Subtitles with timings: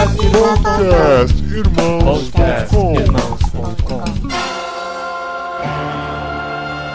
[0.00, 2.94] Podcast Irmãos.com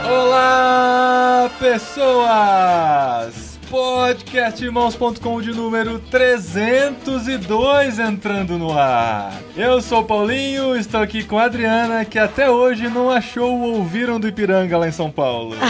[0.10, 3.60] Olá, pessoas!
[3.70, 9.34] Podcastirmãos.com de número 302 entrando no ar.
[9.56, 13.76] Eu sou o Paulinho, estou aqui com a Adriana, que até hoje não achou o
[13.76, 15.56] Ouviram do Ipiranga lá em São Paulo.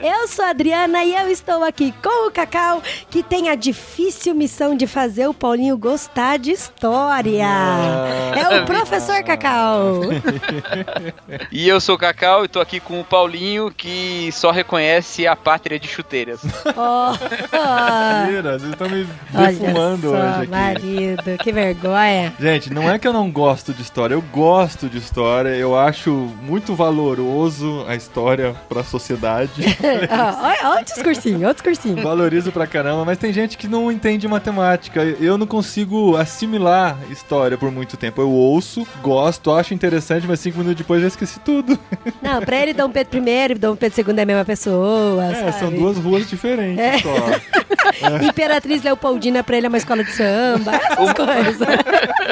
[0.00, 4.34] Eu sou a Adriana e eu estou aqui com o Cacau, que tem a difícil
[4.34, 7.46] missão de fazer o Paulinho gostar de história.
[8.36, 10.00] É o professor Cacau.
[11.50, 15.34] E eu sou o Cacau e tô aqui com o Paulinho, que só reconhece a
[15.34, 16.40] pátria de chuteiras.
[16.76, 17.12] Oh.
[18.26, 20.50] Mentira, vocês estão me Olha defumando só, hoje aqui.
[20.50, 22.34] marido, que vergonha.
[22.38, 26.10] Gente, não é que eu não gosto de história, eu gosto de história, eu acho
[26.42, 29.62] muito valoroso a história pra sociedade.
[30.10, 32.02] Ó, Olha o discursinho, olha o discursinho.
[32.02, 35.02] Valorizo pra caramba, mas tem gente que não entende matemática.
[35.20, 38.20] Eu não consigo assimilar história por muito tempo.
[38.20, 41.78] Eu ouço, gosto, acho interessante, mas cinco minutos depois já esqueci tudo.
[42.22, 45.52] Não, pra ele Dom Pedro I e Dom Pedro II é a mesma pessoa, É,
[45.52, 45.78] são sabe?
[45.78, 46.98] duas ruas diferentes É.
[46.98, 48.20] só.
[48.26, 51.68] Imperatriz Leopoldina pra ele é uma escola de samba, essas coisas.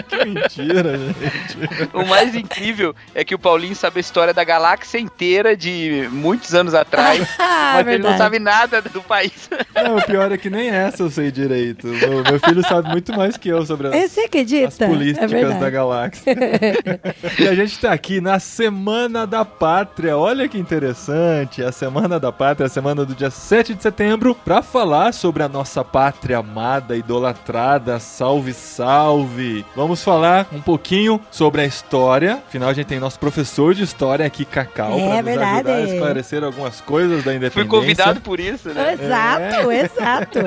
[0.09, 1.91] Que mentira, gente.
[1.93, 6.55] O mais incrível é que o Paulinho sabe a história da galáxia inteira de muitos
[6.55, 8.19] anos atrás, Ah, mas ele não verdade.
[8.19, 9.51] sabe nada do país.
[9.75, 11.87] Não, o pior é que nem essa eu sei direito.
[11.89, 14.69] Meu, meu filho sabe muito mais que eu sobre as, Você acredita?
[14.69, 15.61] as políticas é verdade.
[15.61, 16.35] da galáxia.
[17.39, 20.17] e a gente tá aqui na Semana da Pátria.
[20.17, 21.63] Olha que interessante.
[21.63, 25.49] A Semana da Pátria, a semana do dia 7 de setembro, pra falar sobre a
[25.49, 27.99] nossa pátria amada, idolatrada.
[27.99, 29.65] Salve, salve!
[29.75, 32.35] Vamos falar um pouquinho sobre a história.
[32.47, 35.71] Afinal, a gente tem nosso professor de história aqui, Cacau, É pra verdade.
[35.71, 37.51] ajudar a esclarecer algumas coisas da independência.
[37.51, 38.95] Fui convidado por isso, né?
[38.95, 40.39] Exato, exato.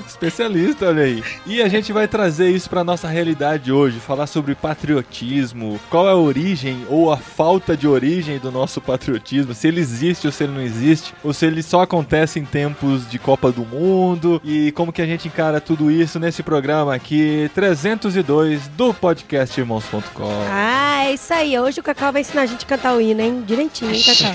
[0.06, 1.22] Especialista, olha aí.
[1.46, 6.12] E a gente vai trazer isso pra nossa realidade hoje, falar sobre patriotismo, qual é
[6.12, 10.44] a origem ou a falta de origem do nosso patriotismo, se ele existe ou se
[10.44, 14.72] ele não existe, ou se ele só acontece em tempos de Copa do Mundo e
[14.72, 20.30] como que a gente encara tudo isso nesse programa aqui 302 do podcast irmãos.com.
[20.50, 21.58] Ah, é isso aí.
[21.58, 23.44] Hoje o Cacau vai ensinar a gente cantar o hino, hein?
[23.46, 24.34] Direitinho, hein, Cacau?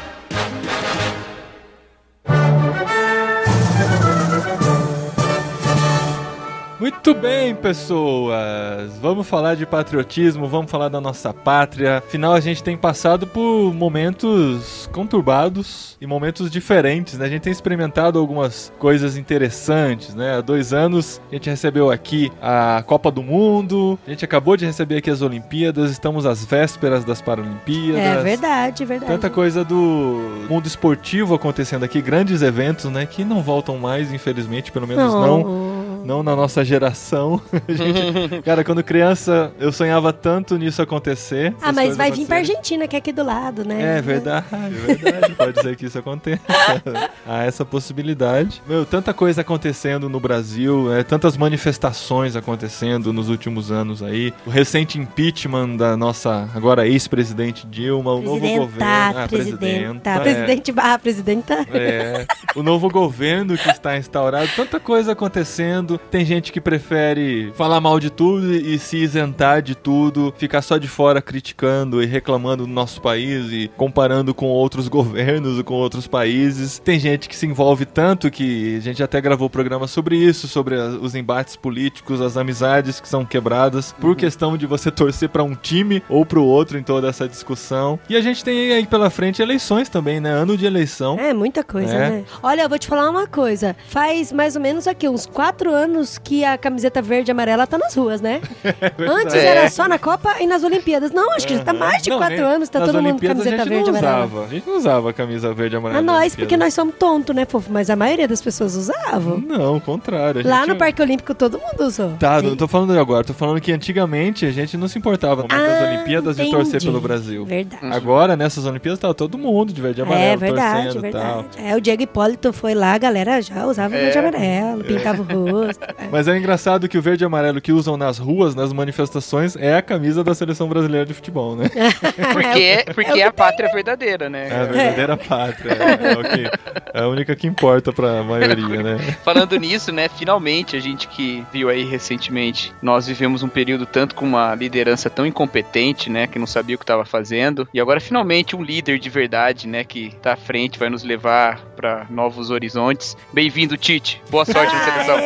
[6.82, 8.98] Muito bem, pessoas.
[9.00, 12.00] Vamos falar de patriotismo, vamos falar da nossa pátria.
[12.00, 17.28] Afinal, a gente tem passado por momentos conturbados e momentos diferentes, né?
[17.28, 20.38] A gente tem experimentado algumas coisas interessantes, né?
[20.38, 24.66] Há dois anos a gente recebeu aqui a Copa do Mundo, a gente acabou de
[24.66, 28.02] receber aqui as Olimpíadas, estamos às vésperas das Paralimpíadas.
[28.02, 29.12] É verdade, verdade.
[29.12, 33.06] Tanta coisa do mundo esportivo acontecendo aqui, grandes eventos, né?
[33.06, 37.42] Que não voltam mais, infelizmente, pelo menos não não na nossa geração.
[37.68, 41.54] Gente- cara, quando criança, eu sonhava tanto nisso acontecer.
[41.62, 42.38] Ah, mas vai vir pra.
[42.38, 43.98] Argentina, que é aqui do lado, né?
[43.98, 45.36] É verdade, é verdade.
[45.36, 46.42] Pode ser que isso aconteça.
[47.26, 48.62] Há essa possibilidade.
[48.68, 54.34] Meu, tanta coisa acontecendo no Brasil, é, tantas manifestações acontecendo nos últimos anos aí.
[54.46, 58.72] O recente impeachment da nossa agora ex-presidente Dilma, o novo governo.
[58.82, 60.20] Ah, presidenta, é.
[60.20, 61.66] presidente barra presidenta.
[61.72, 62.26] É,
[62.56, 65.91] o novo governo que está instaurado, tanta coisa acontecendo.
[66.10, 70.78] Tem gente que prefere falar mal de tudo e se isentar de tudo, ficar só
[70.78, 75.74] de fora criticando e reclamando do nosso país e comparando com outros governos e com
[75.76, 76.80] outros países.
[76.80, 80.76] Tem gente que se envolve tanto que a gente até gravou programa sobre isso, sobre
[80.76, 85.56] os embates políticos, as amizades que são quebradas por questão de você torcer para um
[85.56, 88.00] time ou para o outro em toda essa discussão.
[88.10, 90.30] E a gente tem aí pela frente eleições também, né?
[90.32, 91.18] Ano de eleição.
[91.20, 92.10] É, muita coisa, É.
[92.10, 92.24] né?
[92.44, 93.76] Olha, eu vou te falar uma coisa.
[93.88, 95.81] Faz mais ou menos aqui uns quatro anos
[96.24, 98.42] que a camiseta verde e amarela tá nas ruas, né?
[99.00, 99.46] Antes É.
[99.46, 101.12] era só na Copa e nas Olimpíadas.
[101.12, 103.56] Não, acho que já tá mais de Não, quatro anos, tá todo mundo com camiseta
[103.56, 104.26] a gente verde e não amarela.
[104.26, 104.46] usava.
[104.46, 106.00] A gente não usava a camisa verde e amarela.
[106.00, 107.72] A nós, porque nós somos tontos, né, fofo?
[107.72, 109.38] Mas a maioria das pessoas usavam.
[109.40, 110.42] Não, o contrário.
[110.46, 112.12] a Lá gente- no Parque Olímpico todo mundo usou.
[112.20, 115.44] Tá, não tô falando de agora, tô falando que antigamente a gente não se importava
[115.44, 116.86] com as Ah, Olimpíadas de torcer entendi.
[116.86, 117.46] pelo Brasil.
[117.46, 117.86] Verdade.
[117.94, 121.42] Agora, nessas Olimpíadas, tava todo mundo de verde e amarelo É verdade, torcendo e tal.
[121.44, 121.48] verdade.
[121.70, 124.00] É, o Diego Hipólito foi lá, a galera já usava É.
[124.02, 125.71] verde e amarelo, pintava o rosto.
[125.72, 125.84] Justo.
[125.84, 126.08] É.
[126.12, 129.76] Mas é engraçado que o verde e amarelo que usam nas ruas, nas manifestações, é
[129.76, 131.66] a camisa da seleção brasileira de futebol, né?
[132.34, 134.48] Porque, é, porque é a pátria verdadeira, né?
[134.50, 135.72] É a verdadeira pátria.
[135.74, 136.52] É, é o que-
[136.94, 138.98] é a única que importa pra maioria, né?
[139.24, 144.16] Falando nisso, né, finalmente a gente que viu aí recentemente, nós vivemos um período tanto
[144.16, 148.00] com uma liderança tão incompetente, né, que não sabia o que estava fazendo, e agora
[148.00, 152.52] finalmente um líder de verdade, né, que tá à frente, vai nos levar para novos
[152.52, 153.18] horizontes.
[153.34, 154.22] Bem-vindo, Tite.
[154.30, 155.18] Boa sorte na seleção.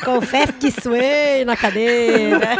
[0.02, 2.56] Confesso que suei na cadeira.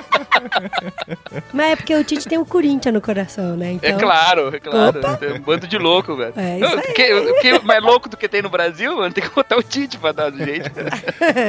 [1.52, 3.72] Mas é porque o Tite tem o Corinthians no coração, né?
[3.72, 4.98] Então, É claro, é claro.
[4.98, 5.18] Opa.
[5.22, 6.32] É um bando de louco, velho.
[6.36, 6.92] É isso o, aí.
[6.94, 9.98] que, que mais louco do que tem no Brasil, mano, tem que botar o Tite
[9.98, 10.70] pra dar do jeito.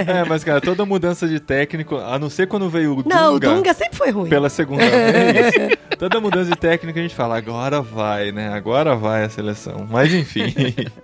[0.10, 3.40] É, mas cara, toda mudança de técnico, a não ser quando veio o Não, o
[3.40, 4.30] Dunga, Dunga sempre foi ruim.
[4.30, 8.50] pela segunda vez, toda mudança de técnico a gente fala, agora vai, né?
[8.54, 9.88] Agora vai a seleção.
[9.90, 10.54] Mas enfim,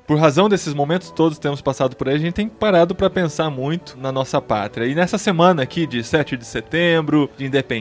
[0.08, 3.10] por razão desses momentos todos que temos passado por aí, a gente tem parado pra
[3.10, 4.86] pensar muito na nossa pátria.
[4.86, 7.75] E nessa semana aqui de 7 de setembro, de independência,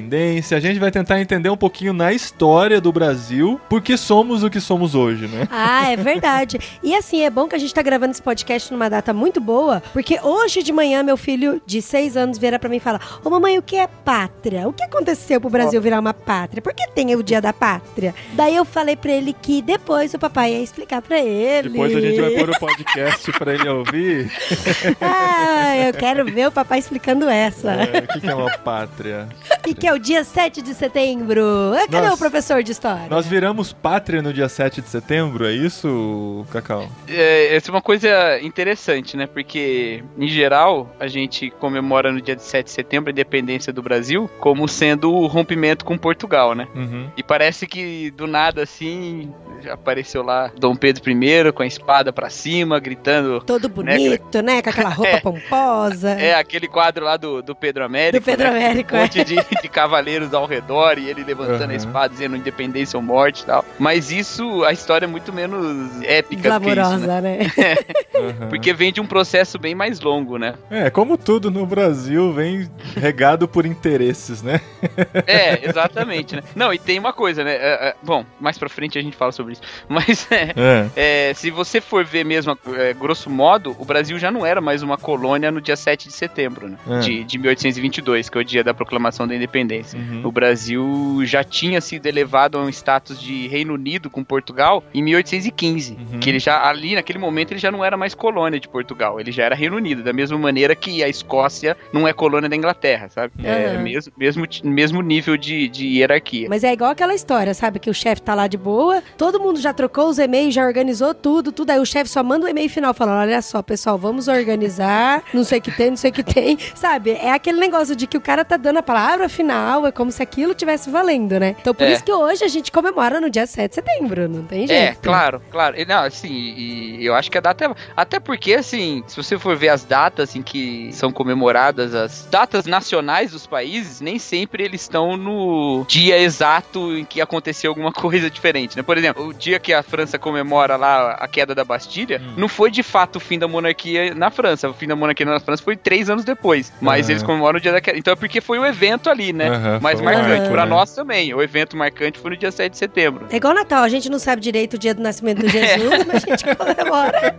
[0.55, 4.61] a gente vai tentar entender um pouquinho na história do Brasil, porque somos o que
[4.61, 5.46] somos hoje, né?
[5.50, 6.58] Ah, é verdade.
[6.82, 9.82] E assim, é bom que a gente tá gravando esse podcast numa data muito boa,
[9.93, 13.31] porque hoje de manhã meu filho de seis anos vira pra mim e fala: Ô
[13.31, 14.69] mamãe, o que é pátria?
[14.69, 16.62] O que aconteceu pro Brasil virar uma pátria?
[16.62, 18.14] Por que tem o dia da pátria?
[18.32, 21.70] Daí eu falei pra ele que depois o papai ia explicar pra ele.
[21.70, 24.31] Depois a gente vai pôr o podcast pra ele ouvir.
[25.00, 27.73] Ah, eu quero ver o papai explicando essa.
[27.73, 29.29] É, o que, que é uma pátria?
[29.67, 31.43] E que é o dia 7 de setembro.
[31.75, 33.07] Ah, Cadê Nós- o professor de história?
[33.11, 36.89] Nós viramos pátria no dia 7 de setembro, é isso, Cacau?
[37.07, 38.09] É, essa é uma coisa
[38.41, 39.27] interessante, né?
[39.27, 43.83] Porque, em geral, a gente comemora no dia de 7 de setembro a independência do
[43.83, 46.67] Brasil como sendo o rompimento com Portugal, né?
[46.75, 47.09] Uhum.
[47.17, 49.31] E parece que do nada assim
[49.71, 53.41] apareceu lá Dom Pedro I com a espada pra cima, gritando.
[53.41, 54.63] Todo bonito, né?
[54.63, 55.21] Com aquela roupa É.
[55.21, 56.11] pomposa.
[56.13, 58.23] É, aquele quadro lá do, do Pedro Américo.
[58.23, 58.67] Do Pedro né?
[58.67, 59.03] Américo, Um é.
[59.03, 61.73] monte de, de cavaleiros ao redor e ele levantando a Uhum.
[61.76, 63.65] espada dizendo independência ou morte e tal.
[63.79, 67.21] Mas isso, a história é muito menos épica do que isso, né?
[67.21, 67.38] Né?
[68.15, 68.49] Uhum.
[68.49, 70.55] Porque vem de um processo bem mais longo, né?
[70.71, 74.61] É, como tudo no Brasil vem regado por interesses, né?
[75.26, 76.43] É, exatamente, né?
[76.55, 77.53] Não, e tem uma coisa, né?
[77.55, 79.62] É, é, bom, mais pra frente a gente fala sobre isso.
[79.88, 80.53] Mas é,
[80.97, 81.31] É.
[81.31, 84.82] é, se você for ver mesmo, é, grosso modo, o Brasil já não era mais
[84.82, 86.77] uma colônia no dia 7 de setembro, né?
[86.88, 86.99] É.
[87.00, 89.64] De, de 1822, que é o dia da proclamação da independência.
[89.95, 90.23] Uhum.
[90.25, 95.03] O Brasil já tinha sido elevado a um status de Reino Unido com Portugal em
[95.03, 95.93] 1815.
[96.13, 96.21] Uhum.
[96.21, 99.33] Que ele já, ali naquele momento, ele já não era mais colônia de Portugal, ele
[99.33, 103.09] já era Reino Unido, da mesma maneira que a Escócia não é colônia da Inglaterra,
[103.09, 103.33] sabe?
[103.43, 103.83] É Uhum.
[103.83, 106.49] mesmo, mesmo, ti- mesmo nível de, de hierarquia.
[106.49, 107.79] Mas é igual aquela história, sabe?
[107.79, 111.15] Que o chefe tá lá de boa, todo mundo já trocou os e-mails, já organizou
[111.15, 111.71] tudo, tudo.
[111.71, 115.45] Aí o chefe só manda o e-mail final falando: olha só, pessoal, vamos organizar, não
[115.45, 116.59] sei o que tem, não sei o que tem.
[116.75, 117.11] Sabe?
[117.13, 119.54] É aquele negócio de que o cara tá dando a palavra final,
[119.87, 121.55] é como se aquilo tivesse valendo, né?
[121.61, 121.93] Então por É.
[121.93, 124.73] isso que hoje a gente comemora no dia 7 de setembro, não tem jeito.
[124.83, 125.79] É, claro, claro.
[125.81, 127.75] E, Não, assim, e eu acho que a data é...
[127.97, 132.65] Até porque, assim, se você for ver as datas em que são comemoradas, as datas
[132.67, 138.31] nacionais dos países, nem sempre eles estão no dia exato em que aconteceu alguma coisa
[138.31, 138.83] diferente, né?
[138.83, 142.35] Por exemplo, o dia que a França comemora lá a queda da Bastilha, Hum.
[142.37, 144.69] não foi de fato o fim da monarquia na França.
[144.69, 146.73] O fim da monarquia na França foi três anos depois.
[146.81, 147.12] Mas Aham.
[147.12, 147.99] eles comemoram o dia da queda.
[147.99, 149.49] Então é porque foi o evento ali, né?
[149.49, 150.51] Aham, Mais foi um marcante.
[150.51, 150.71] Pra né?
[150.71, 151.35] nós também.
[151.35, 153.27] O evento marcante foi no dia 7 de setembro.
[153.31, 156.25] É igual Natal, a gente não sabe direito o dia do nascimento do Jesus, mas
[156.25, 157.37] a gente comemora.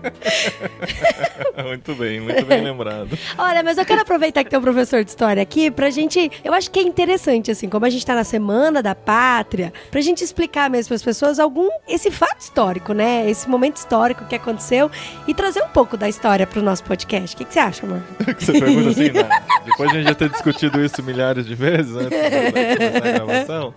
[1.65, 3.17] muito bem, muito bem lembrado.
[3.37, 6.31] Olha, mas eu quero aproveitar que tem um professor de história aqui pra gente.
[6.43, 10.01] Eu acho que é interessante, assim, como a gente tá na Semana da Pátria, pra
[10.01, 11.69] gente explicar mesmo pras pessoas algum.
[11.87, 13.29] esse fato histórico, né?
[13.29, 14.89] Esse momento histórico que aconteceu
[15.27, 17.35] e trazer um pouco da história pro nosso podcast.
[17.35, 18.01] O que, que você acha, amor?
[18.37, 19.27] Você pergunta assim, né?
[19.65, 23.73] Depois de a gente já ter discutido isso milhares de vezes antes da- da gravação.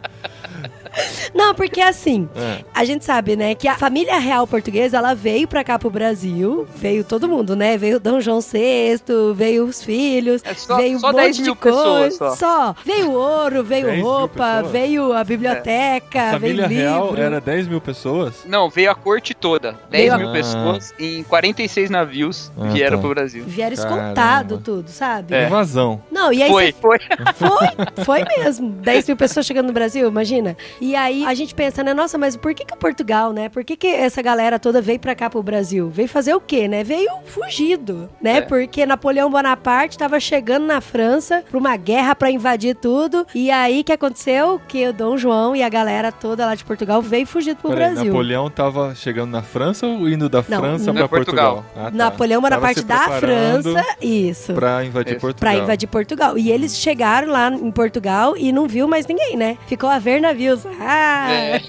[1.34, 2.28] Não, porque assim.
[2.36, 2.64] É.
[2.74, 6.66] A gente sabe, né, que a família real portuguesa, ela veio pra cá pro Brasil,
[6.76, 7.76] veio todo mundo, né?
[7.76, 9.00] Veio Dom João VI,
[9.34, 11.78] veio os filhos, É só- veio só um 10 monte mil de coisa.
[12.18, 12.74] pessoas só.
[12.84, 17.22] Veio ouro, veio 10 mil roupa, veio a biblioteca, A família veio real livro.
[17.22, 18.44] era 10 mil pessoas?
[18.46, 19.72] Não, veio a corte toda.
[19.90, 20.32] 10 Veio a- mil Ah.
[20.32, 23.00] pessoas em 46 navios Ah, vieram tá.
[23.02, 23.44] pro Brasil.
[23.46, 23.96] Vieram Caramba.
[24.00, 25.34] escoltado tudo, sabe?
[25.34, 25.46] É.
[25.46, 26.02] Invasão.
[26.10, 26.98] Não, e aí Foi, cê- foi.
[27.34, 28.70] Foi, foi mesmo.
[28.70, 30.56] 10 mil pessoas chegando no Brasil, imagina.
[30.80, 31.92] E E aí a gente pensa, né?
[31.92, 33.50] Nossa, mas por que que Portugal, né?
[33.50, 35.90] Por que que essa galera toda veio pra cá pro Brasil?
[35.90, 36.82] Veio fazer o quê, né?
[36.82, 38.38] Veio fugido, né?
[38.38, 38.40] É.
[38.40, 43.26] Porque Napoleão Bonaparte tava chegando na França pra uma guerra pra invadir tudo.
[43.34, 44.60] E aí que aconteceu?
[44.66, 47.90] Que o Dom João e a galera toda lá de Portugal veio fugido pro Peraí,
[47.90, 48.06] Brasil.
[48.06, 51.66] Napoleão tava chegando na França ou indo da Não, França pra Portugal?
[51.76, 51.90] Ah, tá.
[51.90, 54.54] Napoleão Bonaparte da França, isso.
[54.54, 55.20] Pra invadir Isso.
[55.20, 55.52] Portugal.
[55.52, 56.38] Pra invadir Portugal.
[56.38, 59.58] E eles chegaram lá em Portugal e não viu mais ninguém, né?
[59.66, 60.64] Ficou a ver navios.
[60.80, 61.28] Ah!
[61.30, 61.60] É.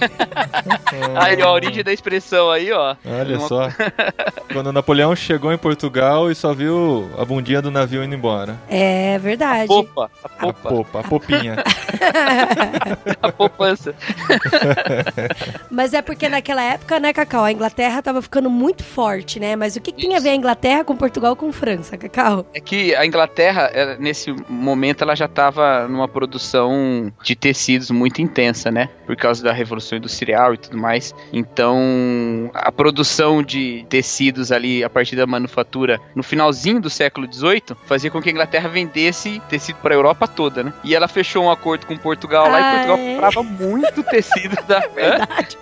[1.20, 2.96] Aí, ó, a origem da expressão aí, ó.
[3.06, 3.68] Olha Uma- só.
[4.54, 8.58] Quando Napoleão chegou em Portugal e só viu a bundinha do navio indo embora.
[8.68, 9.68] É verdade.
[9.68, 11.56] Popa, a A popa, popa, a popinha.
[13.22, 13.94] a poupança.
[15.70, 19.56] Mas é porque naquela época, né, Cacau, a Inglaterra tava ficando muito forte, né?
[19.56, 22.46] Mas o que, que tem a ver a Inglaterra com Portugal com França, Cacau?
[22.54, 28.72] É que a Inglaterra, nesse momento, ela já estava numa produção de tecidos muito intensa,
[28.72, 28.89] né?
[29.06, 31.16] Por causa da Revolução Industrial e tudo mais.
[31.34, 37.76] Então, a produção de tecidos ali, a partir da manufatura, no finalzinho do século XVIII,
[37.86, 40.74] fazia com que a Inglaterra vendesse tecido para a Europa toda, né?
[40.84, 43.14] E ela fechou um acordo com Portugal lá Ah, e Portugal é?
[43.14, 44.80] comprava muito tecido da...
[44.94, 45.58] Verdade.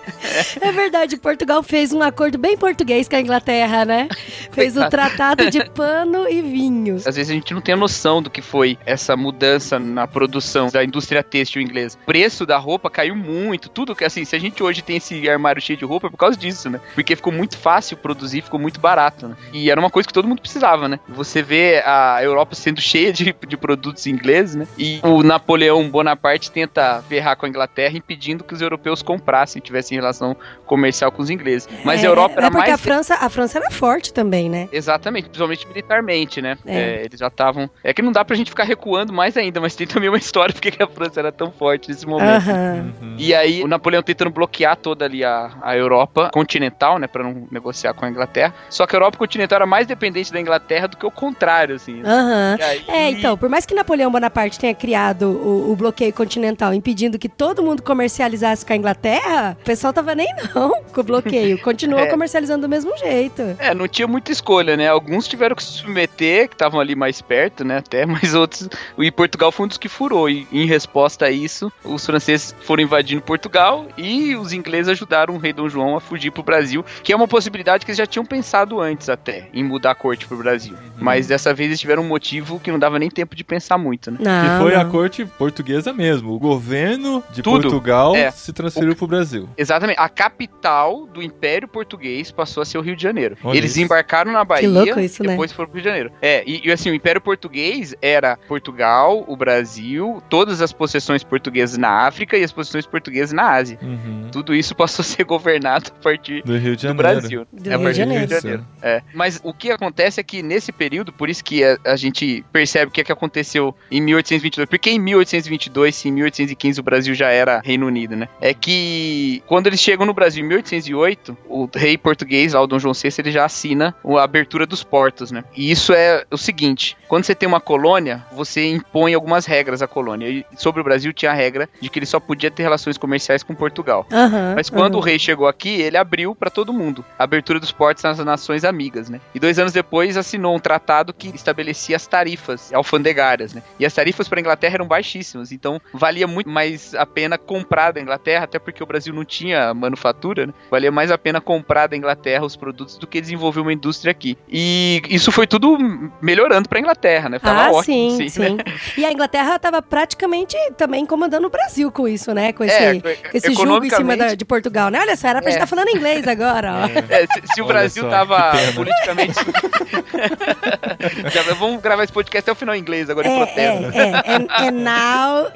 [0.60, 4.08] É verdade, Portugal fez um acordo bem português com a Inglaterra, né?
[4.52, 7.06] Fez o tratado de pano e vinhos.
[7.06, 10.68] Às vezes a gente não tem a noção do que foi essa mudança na produção
[10.68, 11.96] da indústria têxtil inglesa.
[12.02, 15.28] O preço da roupa caiu muito, tudo que assim, se a gente hoje tem esse
[15.28, 16.80] armário cheio de roupa é por causa disso, né?
[16.94, 19.36] Porque ficou muito fácil produzir, ficou muito barato, né?
[19.52, 21.00] E era uma coisa que todo mundo precisava, né?
[21.08, 24.66] Você vê a Europa sendo cheia de, de produtos ingleses, né?
[24.78, 29.98] E o Napoleão Bonaparte tenta ferrar com a Inglaterra, impedindo que os europeus comprassem, tivessem
[29.98, 31.68] relação comercial com os ingleses.
[31.84, 34.48] Mas é, a Europa era é porque mais a França, a França era forte também,
[34.48, 34.68] né?
[34.72, 36.56] Exatamente, principalmente militarmente, né?
[36.66, 36.78] É.
[36.78, 37.68] É, eles já estavam.
[37.82, 40.52] É que não dá pra gente ficar recuando mais ainda, mas tem também uma história
[40.54, 42.48] porque que a França era tão forte nesse momento.
[42.48, 42.92] Aham.
[43.00, 43.07] Uhum.
[43.16, 47.46] E aí, o Napoleão tentando bloquear toda ali a, a Europa continental, né, Pra não
[47.50, 48.54] negociar com a Inglaterra.
[48.68, 52.02] Só que a Europa continental era mais dependente da Inglaterra do que o contrário, assim.
[52.04, 52.56] Aham.
[52.58, 56.74] E aí- É, então, por mais que Napoleão Bonaparte tenha criado o, o bloqueio continental,
[56.74, 61.04] impedindo que todo mundo comercializasse com a Inglaterra, o pessoal tava nem não com o
[61.04, 61.58] bloqueio.
[61.62, 62.06] Continuou É.
[62.06, 63.42] comercializando do mesmo jeito.
[63.58, 64.88] É, não tinha muita escolha, né?
[64.88, 67.78] Alguns tiveram que se submeter, que estavam ali mais perto, né?
[67.78, 68.68] Até, mas outros.
[68.98, 70.28] E Portugal foi um dos que furou.
[70.28, 75.38] E em resposta a isso, os franceses foram invadindo Portugal e os ingleses ajudaram o
[75.38, 78.24] rei Dom João a fugir pro Brasil, que é uma possibilidade que eles já tinham
[78.24, 80.74] pensado antes até, em mudar a corte pro Brasil.
[80.98, 84.10] Mas dessa vez eles tiveram um motivo que não dava nem tempo de pensar muito,
[84.10, 84.18] né?
[84.18, 84.90] Que Não, foi a não.
[84.90, 86.32] corte portuguesa mesmo.
[86.32, 87.62] O governo de Tudo.
[87.62, 88.30] Portugal É.
[88.32, 89.48] se transferiu pro Brasil.
[89.56, 89.98] Exatamente.
[90.00, 93.36] A capital do Império Português passou a ser o Rio de Janeiro.
[93.44, 93.80] Olha Eles isso.
[93.80, 95.32] embarcaram na Bahia louco isso, e né?
[95.32, 96.12] depois foram pro Rio de Janeiro.
[96.20, 101.78] É, e, e, assim, o Império Português era Portugal, o Brasil, todas as possessões portuguesas
[101.78, 103.78] na África e as possessões portuguesas na Ásia.
[103.82, 104.28] Uhum.
[104.32, 106.96] Tudo isso passou a ser governado a partir Do Rio de do Janeiro.
[106.96, 107.46] Brasil.
[107.52, 108.40] Do é, a Rio de partir do Rio de Janeiro.
[108.42, 108.66] Janeiro.
[108.82, 109.02] É.
[109.14, 112.88] Mas o que acontece é que nesse período, por isso que a, a gente percebe
[112.88, 114.68] o que, é que aconteceu em 1822.
[114.68, 118.28] Porque em 1822, se em 1815 o Brasil já era Reino Unido, né?
[118.40, 122.78] É que quando eles chegam no Brasil em 1808, o rei português, lá o Dom
[122.78, 125.44] João VI, ele já assina a abertura dos portos, né?
[125.56, 129.86] E isso é o seguinte: quando você tem uma colônia, você impõe algumas regras à
[129.86, 130.28] colônia.
[130.28, 133.42] E sobre o Brasil tinha a regra de que ele só podia ter relações comerciais
[133.42, 134.06] com Portugal.
[134.12, 135.06] Aham, Mas quando o aham.
[135.06, 139.10] rei chegou aqui, ele abriu pra todo mundo a abertura dos portos nas nações amigas,
[139.10, 139.20] né?
[139.34, 143.62] E dois anos depois assinou um tratado que estabelecia as tarifas alfandegárias, né?
[143.78, 148.00] E as tarifas para Inglaterra eram baixíssimas, então valia muito mais a pena comprar da
[148.00, 150.54] Inglaterra, até porque o Brasil não tinha manufatura, né?
[150.70, 154.38] Valia mais a pena comprar da Inglaterra os produtos do que desenvolver uma indústria aqui.
[154.48, 155.76] E isso foi tudo
[156.20, 157.38] melhorando pra Inglaterra, né?
[157.38, 158.48] Tava ah, ótimo, sim, sim, né?
[158.48, 159.00] sim.
[159.00, 162.52] E a Inglaterra tava praticamente também comandando o Brasil com isso, né?
[162.52, 165.00] Com esse, É, esse julgo em cima da- de Portugal, né?
[165.00, 165.52] Olha só, era pra É.
[165.54, 166.84] gente estar falando inglês agora, ó.
[167.12, 169.34] É, se, se o Olha Brasil só, tava politicamente.
[171.32, 173.84] Já, vamos gravar esse podcast até o final em inglês agora em protesto.
[173.96, 175.52] É, é, é, and, and now...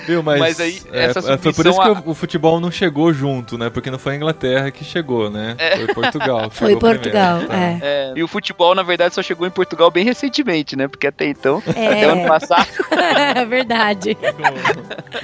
[0.06, 2.60] Viu, mas, Mas aí, é, essa é, foi por isso a- que o, o futebol
[2.60, 3.70] não chegou junto, né?
[3.70, 5.56] Porque não foi a Inglaterra que chegou, né?
[5.76, 6.50] Foi Portugal.
[6.50, 7.86] Foi chegou Portugal, primeiro, tá?
[7.86, 8.10] é.
[8.10, 10.88] É, e o futebol, na verdade, só chegou em Portugal bem recentemente, né?
[10.88, 11.86] Porque até então, É.
[11.88, 12.68] até o ano passado,
[13.48, 14.16] Verdade.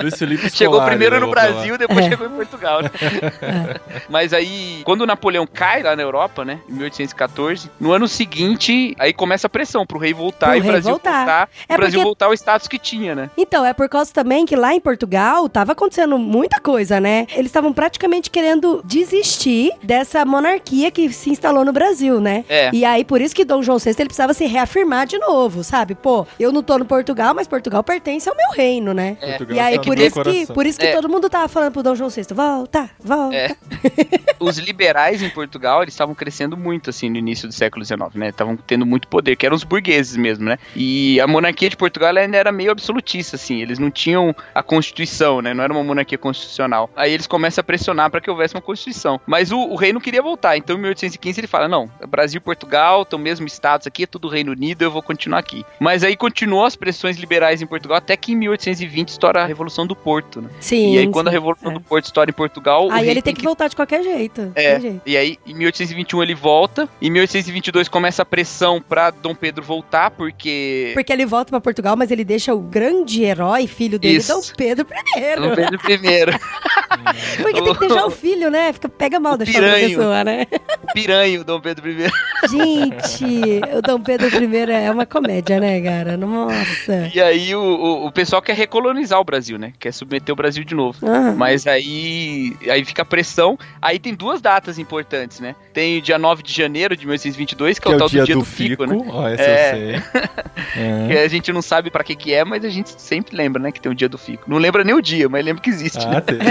[0.00, 1.52] Luiz Felipe chegou Scolari primeiro no pra lá.
[1.52, 2.08] Brasil, depois É.
[2.10, 2.90] chegou em Portugal, né?
[4.08, 6.60] Mas aí, quando o Napoleão cai lá na Europa, né?
[6.68, 10.64] Em 1814, no ano seguinte, aí começa a pressão pro rei voltar Pro e o
[10.64, 11.16] Brasil voltar.
[11.18, 11.48] voltar.
[11.68, 13.30] É o Brasil porque- voltar ao status que tinha, né?
[13.36, 17.26] Então, é por causa também que lá em Portugal tava acontecendo muita coisa, né?
[17.32, 22.44] Eles estavam praticamente querendo desistir dessa monarquia que se instalou no Brasil, né?
[22.48, 22.70] É.
[22.72, 25.94] E aí, por isso que Dom João VI ele precisava se reafirmar de novo, sabe?
[25.94, 29.16] Pô, eu não tô no Portugal, mas Portugal pertence ao meu reino, né?
[29.20, 29.36] É.
[29.38, 30.92] Portugal E aí, no por isso, que, por isso que É.
[30.92, 33.36] todo mundo tava falando pro Dom João VI, volta, volta.
[33.36, 33.56] É.
[34.38, 38.28] Os liberais em Portugal, eles estavam crescendo muito, assim, no início do século XIX, né?
[38.28, 40.58] Estavam tendo muito poder, que eram os burgueses mesmo, né?
[40.74, 43.62] E a monarquia de Portugal ainda era meio absolutista, assim.
[43.62, 45.54] Eles não tinham a Constituição, né?
[45.54, 46.90] Não era uma monarquia constitucional.
[46.94, 49.20] Aí eles começam a pressionar para que houvesse uma Constituição.
[49.26, 50.56] Mas o, o rei não queria voltar.
[50.56, 54.28] Então, em 1815, ele fala: não, Brasil e Portugal estão mesmo estados aqui, é tudo
[54.28, 55.64] Reino Unido, eu vou continuar aqui.
[55.80, 59.86] Mas aí continuou as pressões liberais em Portugal, até que em 1820 estoura a Revolução
[59.86, 60.48] do Porto, né?
[60.60, 60.94] Sim.
[60.94, 61.36] e aí, quando a sim.
[61.36, 61.74] Revolução é.
[61.74, 62.88] do Porto estoura em Portugal.
[62.90, 64.52] Aí ele tem que voltar de qualquer jeito.
[64.54, 65.02] É, jeito.
[65.06, 70.10] e aí em 1821 ele volta, em 1822 começa a pressão pra Dom Pedro voltar,
[70.10, 70.92] porque...
[70.94, 74.32] Porque ele volta pra Portugal, mas ele deixa o grande herói, filho dele, Isso.
[74.32, 75.36] Dom Pedro I.
[75.36, 76.38] Dom Pedro I,
[77.42, 78.72] Porque tem que deixar o filho, né?
[78.72, 79.96] Fica, pega mal O deixar outra piranho.
[79.96, 80.46] pessoa, né?
[80.82, 82.06] o piranho Dom Pedro I.
[82.48, 86.16] Gente, o Dom Pedro I é uma comédia, né, cara?
[86.16, 87.10] Nossa.
[87.14, 89.72] E aí o, o, o pessoal quer recolonizar o Brasil, né?
[89.78, 90.98] Quer submeter o Brasil de novo.
[91.06, 93.58] Ah, Mas aí, aí fica a pressão.
[93.82, 95.54] Aí tem duas datas importantes, né?
[95.74, 98.08] Tem o dia 9 de janeiro de 1822, que, Que é é o o tal
[98.08, 98.84] dia do dia do, fico.
[98.84, 99.04] fico, né?
[99.10, 99.72] Ó, esse É.
[99.96, 100.22] eu sei.
[100.76, 101.06] É.
[101.08, 103.72] Que a gente não sabe pra que que é, mas a gente sempre lembra, né?
[103.72, 104.44] Que tem o dia do fico.
[104.46, 106.18] Não lembra nem o dia, mas lembra que existe, né?
[106.18, 106.38] Ah, tem.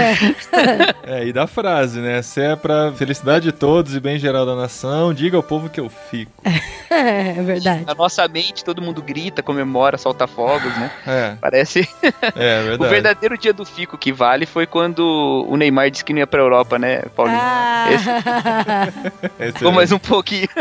[1.06, 2.20] É, e da frase, né?
[2.22, 5.78] Se é pra felicidade de todos e bem geral da nação, diga ao povo que
[5.78, 6.32] eu fico.
[6.90, 7.84] é verdade.
[7.84, 10.90] Na nossa mente, todo mundo grita, comemora, solta fogos, né?
[11.06, 11.88] É, Parece.
[12.02, 12.90] é O verdade.
[12.90, 16.40] verdadeiro dia do fico que vale foi quando o Neymar disse que não ia pra
[16.40, 17.38] Europa, né, Paulinho?
[17.40, 17.86] Ah.
[19.38, 20.48] Esse Ficou é- mais um pouquinho.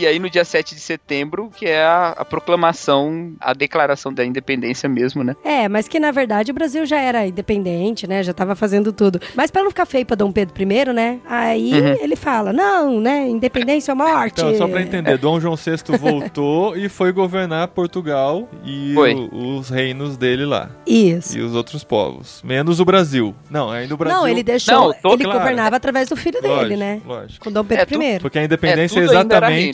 [0.00, 4.24] E aí no dia 7 de setembro, que é a, a proclamação, a declaração da
[4.24, 5.36] independência mesmo, né?
[5.44, 8.22] É, mas que na verdade o Brasil já era independente, né?
[8.22, 9.20] Já tava fazendo tudo.
[9.34, 11.18] Mas pra não ficar feio pra Dom Pedro I, né?
[11.28, 11.96] Aí Uhum.
[12.00, 13.28] ele fala: não, né?
[13.28, 14.40] Independência ou morte.
[14.40, 19.68] Então, só pra entender, Dom João VI voltou e foi governar Portugal e o- os
[19.68, 20.70] reinos dele lá.
[20.86, 21.36] Isso.
[21.36, 22.40] E os outros povos.
[22.44, 23.34] Menos o Brasil.
[23.50, 24.18] Não, ainda o Brasil.
[24.18, 24.74] Não, ele deixou.
[24.74, 25.38] Não, tô- ele claro.
[25.40, 27.00] governava através do filho dele, Lógico, né?
[27.04, 27.44] Lógico.
[27.44, 28.20] Com Dom Pedro É, tu- I.
[28.20, 29.06] Porque a independência é, É,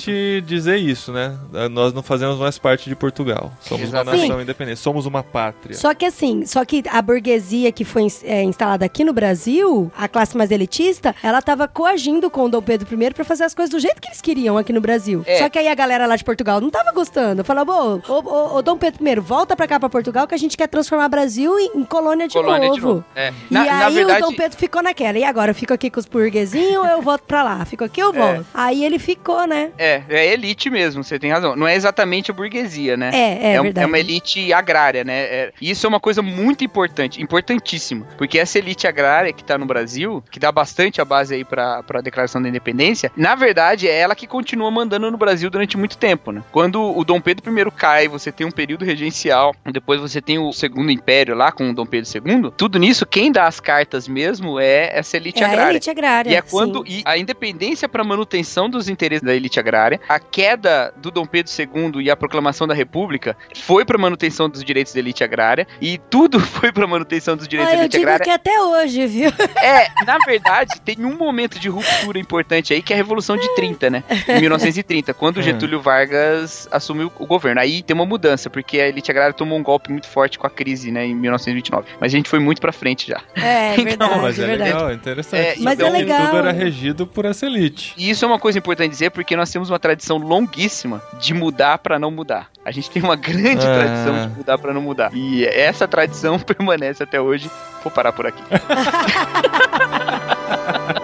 [0.08, 1.36] exatamente dizer isso, né?
[1.70, 3.52] Nós não fazemos mais parte de Portugal.
[3.60, 4.16] Somos Exatamente.
[4.16, 4.78] uma nação independente.
[4.80, 5.74] Somos uma pátria.
[5.76, 10.08] Só que assim, só que a burguesia que foi é, instalada aqui no Brasil, a
[10.08, 13.70] classe mais elitista, ela tava coagindo com o Dom Pedro I pra fazer as coisas
[13.70, 15.22] do jeito que eles queriam aqui no Brasil.
[15.26, 15.38] É.
[15.38, 17.44] Só que aí a galera lá de Portugal não tava gostando.
[17.44, 20.38] Falava, ô, ô, ô, ô, Dom Pedro I, volta pra cá pra Portugal que a
[20.38, 22.74] gente quer transformar o Brasil em, em colônia de Colônia novo.
[22.74, 23.04] de novo.
[23.14, 23.32] É.
[23.50, 25.18] E Na, aí na verdade, o Dom Pedro ficou naquela.
[25.18, 27.64] E agora, eu fico aqui com os burguesinhos ou eu volto pra lá?
[27.64, 28.18] Fico aqui ou É.
[28.18, 28.46] volto?
[28.54, 29.70] Aí ele ficou, né?
[29.78, 31.56] é, é elite mesmo, você tem razão.
[31.56, 33.10] Não é exatamente a burguesia, né?
[33.12, 33.86] É, é, um- verdade.
[33.86, 35.18] uma elite agrária, né?
[35.20, 38.06] É- e isso é uma coisa muito importante, importantíssima.
[38.16, 41.82] Porque essa elite agrária que tá no Brasil, que dá bastante a base aí pra,
[41.82, 45.96] pra declaração da independência, na verdade é ela que continua mandando no Brasil durante muito
[45.96, 46.42] tempo, né?
[46.52, 50.52] Quando o Dom Pedro I cai, você tem um período regencial, depois você tem o
[50.52, 54.58] Segundo Império lá com o Dom Pedro II, tudo nisso, quem dá as cartas mesmo
[54.60, 55.70] é essa elite É a agrária.
[55.72, 56.30] elite agrária.
[56.30, 56.98] E é quando sim.
[56.98, 59.77] e a independência para manutenção dos interesses da elite agrária,
[60.08, 64.62] a queda do Dom Pedro II e a proclamação da República foi para manutenção dos
[64.64, 67.98] direitos da elite agrária e tudo foi para manutenção dos direitos Ah, da eu elite
[67.98, 68.24] digo agrária.
[68.24, 69.30] que até hoje, viu?
[69.62, 73.54] É, na verdade, tem um momento de ruptura importante aí que é a Revolução de
[73.54, 74.04] 30, né?
[74.28, 75.42] Em 1930, quando É.
[75.42, 77.60] Getúlio Vargas assumiu o governo.
[77.60, 80.50] Aí tem uma mudança, porque a elite agrária tomou um golpe muito forte com a
[80.50, 81.86] crise, né, em 1929.
[82.00, 83.20] Mas a gente foi muito para frente já.
[83.34, 84.72] É, Então, verdade, Mas é verdade.
[84.72, 85.40] legal, é interessante.
[85.40, 86.26] É, Mas Então, é legal.
[86.26, 87.94] Tudo era regido por essa elite.
[87.96, 91.78] E isso é uma coisa importante dizer porque nós temos uma tradição longuíssima de mudar
[91.78, 92.48] pra não mudar.
[92.64, 93.74] A gente tem uma grande Ah.
[93.74, 95.10] tradição de mudar pra não mudar.
[95.14, 97.50] E essa tradição permanece até hoje.
[97.82, 98.42] Vou parar por aqui.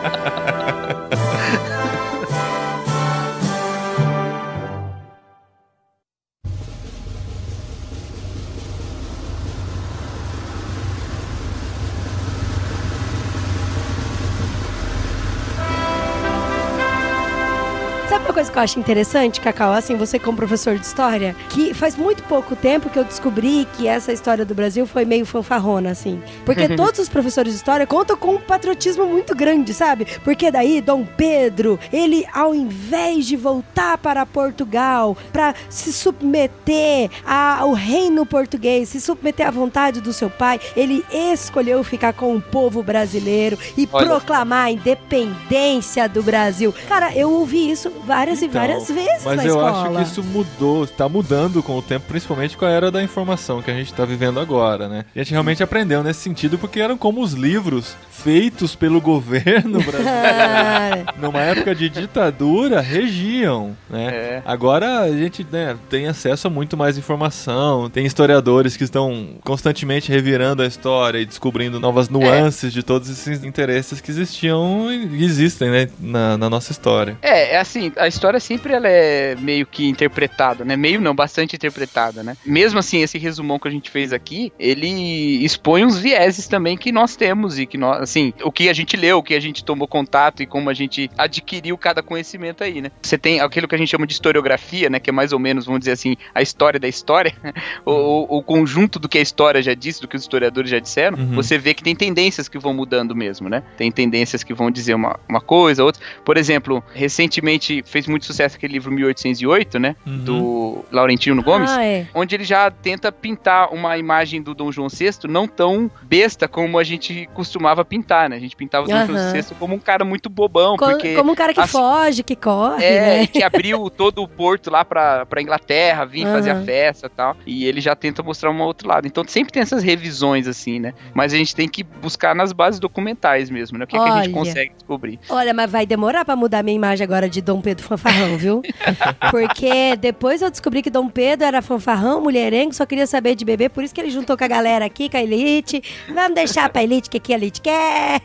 [18.55, 19.73] que eu acho interessante, Cacau?
[19.73, 23.89] Assim, você como professor de história, que faz muito pouco tempo que eu descobri que
[23.89, 26.23] essa história do Brasil foi meio fanfarrona, assim.
[26.47, 30.07] Porque todos os professores de história contam com um patriotismo muito grande, sabe?
[30.23, 37.73] Porque daí Dom Pedro, ele ao invés de voltar para Portugal para se submeter ao
[37.73, 42.85] reino português, se submeter à vontade do seu pai, ele escolheu ficar com o povo
[42.85, 44.07] brasileiro e Olha.
[44.07, 46.73] proclamar a independência do Brasil.
[46.87, 49.71] Cara, eu ouvi isso várias várias Então, várias vezes Mas na eu escola.
[49.71, 53.63] acho que isso mudou, está mudando com o tempo, principalmente com a era da informação
[53.63, 55.05] que a gente está vivendo agora, né?
[55.15, 61.07] A gente realmente aprendeu nesse sentido porque eram como os livros feitos pelo governo brasileiro.
[61.21, 64.07] Numa época de ditadura, regiam, né?
[64.07, 64.43] É.
[64.45, 70.11] Agora a gente né, tem acesso a muito mais informação, tem historiadores que estão constantemente
[70.11, 75.71] revirando a história e descobrindo novas nuances de todos esses interesses que existiam e existem,
[75.71, 77.17] né, na, na nossa história.
[77.23, 80.77] É, é assim, a história sempre ela é meio que interpretada, né?
[80.77, 82.37] Meio não, bastante interpretada, né?
[82.45, 86.93] Mesmo assim, esse resumão que a gente fez aqui, ele expõe uns vieses também que
[86.93, 89.65] nós temos e que nós, assim, o que a gente leu, o que a gente
[89.65, 92.91] tomou contato e como a gente adquiriu cada conhecimento aí, né?
[93.03, 94.99] Você tem aquilo que a gente chama de historiografia, né?
[95.01, 97.33] Que é mais ou menos, vamos dizer assim, a história da história,
[97.85, 100.79] o, o- o conjunto do que a história já disse, do que os historiadores já
[100.79, 101.19] disseram.
[101.19, 101.35] Uhum.
[101.35, 103.63] Você vê que tem tendências que vão mudando mesmo, né?
[103.77, 106.03] Tem tendências que vão dizer uma, uma coisa, outra.
[106.25, 109.97] Por exemplo, recentemente fez muito sucesso aquele livro 1808, né?
[110.07, 110.19] Uhum.
[110.25, 111.71] Do Laurentino Gomes.
[111.71, 112.07] ah, é.
[112.15, 116.79] Onde ele já tenta pintar uma imagem do Dom João VI não tão besta como
[116.79, 118.37] a gente costumava pintar, né?
[118.37, 119.33] A gente pintava o Dom João Aham.
[119.33, 122.37] VI como um cara muito bobão, Co- porque Como um cara que assim- foge, que
[122.37, 123.27] corre, é, né?
[123.27, 127.37] que abriu todo o porto lá pra, pra Inglaterra, vir fazer a festa e tal.
[127.47, 129.07] E ele já tenta mostrar um outro lado.
[129.07, 130.95] Então sempre tem essas revisões, assim, né?
[131.13, 133.85] Mas a gente tem que buscar nas bases documentais mesmo, né?
[133.85, 135.19] O que, que a gente consegue descobrir.
[135.29, 138.63] Olha, mas vai demorar pra mudar minha imagem agora de Dom Pedro fanfarrão, viu?
[139.31, 143.69] Porque depois eu descobri que Dom Pedro era fanfarrão, mulherengo, só queria saber de bebê,
[143.69, 145.83] por isso que ele juntou com a galera aqui, com a elite.
[146.09, 148.21] Vamos deixar pra elite que, que a elite quer.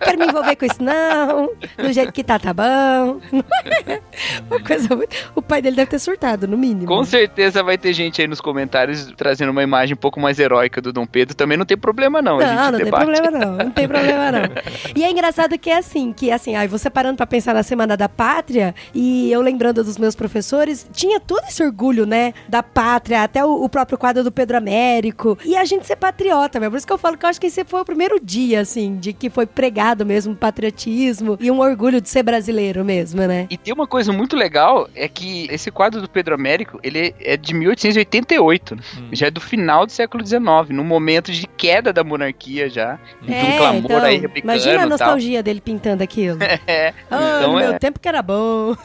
[0.00, 1.50] Quero me envolver com isso, não.
[1.76, 3.20] Do jeito que tá, tá bom.
[4.50, 5.16] Uma coisa muito.
[5.34, 6.86] O pai dele deve ter surtado, no mínimo.
[6.86, 10.80] Com certeza vai ter gente aí nos comentários trazendo uma imagem um pouco mais heróica
[10.80, 11.34] do Dom Pedro.
[11.34, 12.38] Também não tem problema, não.
[12.38, 13.04] Não, não tem debate.
[13.04, 14.40] problema não, não tem problema não.
[14.94, 17.96] E é engraçado que é assim, que assim, aí você parando pra pensar na Semana
[17.96, 23.22] da Pátria, e eu lembrando dos meus professores, tinha todo esse orgulho, né, da pátria,
[23.22, 26.72] até o, o próprio quadro do Pedro Américo, e a gente ser patriota, mesmo.
[26.72, 28.96] Por isso que eu falo que eu acho que esse foi o primeiro dia, assim,
[28.96, 29.69] de que foi pregado
[30.06, 33.46] mesmo patriotismo e um orgulho de ser brasileiro mesmo, né?
[33.50, 37.36] E tem uma coisa muito legal, é que esse quadro do Pedro Américo, ele é
[37.36, 38.82] de 1888, né?
[38.98, 39.08] Hum.
[39.12, 43.32] já é do final do século XIX, num momento de queda da monarquia já, de
[43.32, 44.88] um clamor aí republicano É, imagina a e tal.
[44.88, 46.38] nostalgia dele pintando aquilo.
[46.66, 47.68] É, Ah, então no é.
[47.68, 48.76] meu tempo que era bom.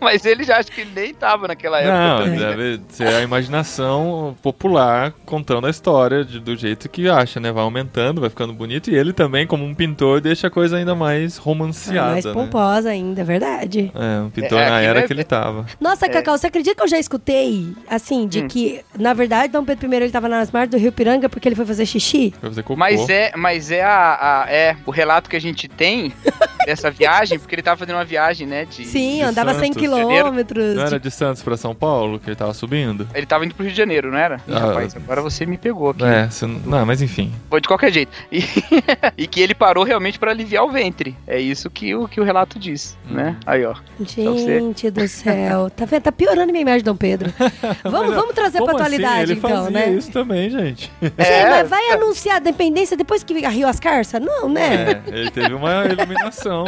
[0.00, 2.38] Mas ele já acho que ele nem tava naquela época Não, também.
[2.38, 7.50] deve ser a imaginação popular contando a história de- do jeito que acha, né?
[7.50, 8.79] Vai aumentando, vai ficando bonito.
[8.88, 12.32] E ele também, como um pintor, deixa a coisa ainda mais romanceada, mais né?
[12.32, 13.92] pomposa ainda, é verdade.
[13.94, 15.66] É, um pintor É, na era vai- que ele tava.
[15.80, 18.48] Nossa, Cacau, você acredita que eu já escutei, assim, de Hum.
[18.48, 21.56] que, na verdade, Dom Pedro I ele tava nas margens do Rio Piranga porque ele
[21.56, 22.32] foi fazer xixi?
[22.40, 22.78] Pra fazer cocô.
[22.78, 26.12] Mas é, mas é a, a- é o relato que a gente tem
[26.66, 29.76] dessa viagem, porque ele tava fazendo uma viagem, né, de Sim, de andava 100 Santos,
[29.80, 30.64] quilômetros.
[30.76, 33.08] Não de- era de Santos pra São Paulo que ele tava subindo?
[33.14, 34.36] Ele tava indo pro Rio de Janeiro, não era?
[34.46, 36.04] Ih, Ah, rapaz, agora você me pegou aqui.
[36.04, 36.28] É,
[36.66, 37.32] não, mas enfim.
[37.48, 38.12] Foi de qualquer jeito.
[38.30, 38.40] E,
[39.16, 41.16] e que ele parou realmente pra aliviar o ventre.
[41.26, 43.14] É isso que o, que o relato diz, Hum.
[43.14, 43.36] né?
[43.46, 43.74] Aí, ó.
[44.00, 45.70] Gente do céu.
[45.70, 46.02] Tá vendo?
[46.02, 47.32] Tá piorando minha imagem de Dom Pedro.
[47.84, 49.32] Vamos, vamos trazer pra Como atualidade, assim?
[49.32, 49.90] Ele então, fazia né?
[49.90, 50.90] isso também, gente.
[51.00, 54.20] Gente, É, mas vai anunciar a dependência depois que arriou as carças?
[54.22, 55.02] Não, né?
[55.06, 56.64] É, ele teve uma iluminação.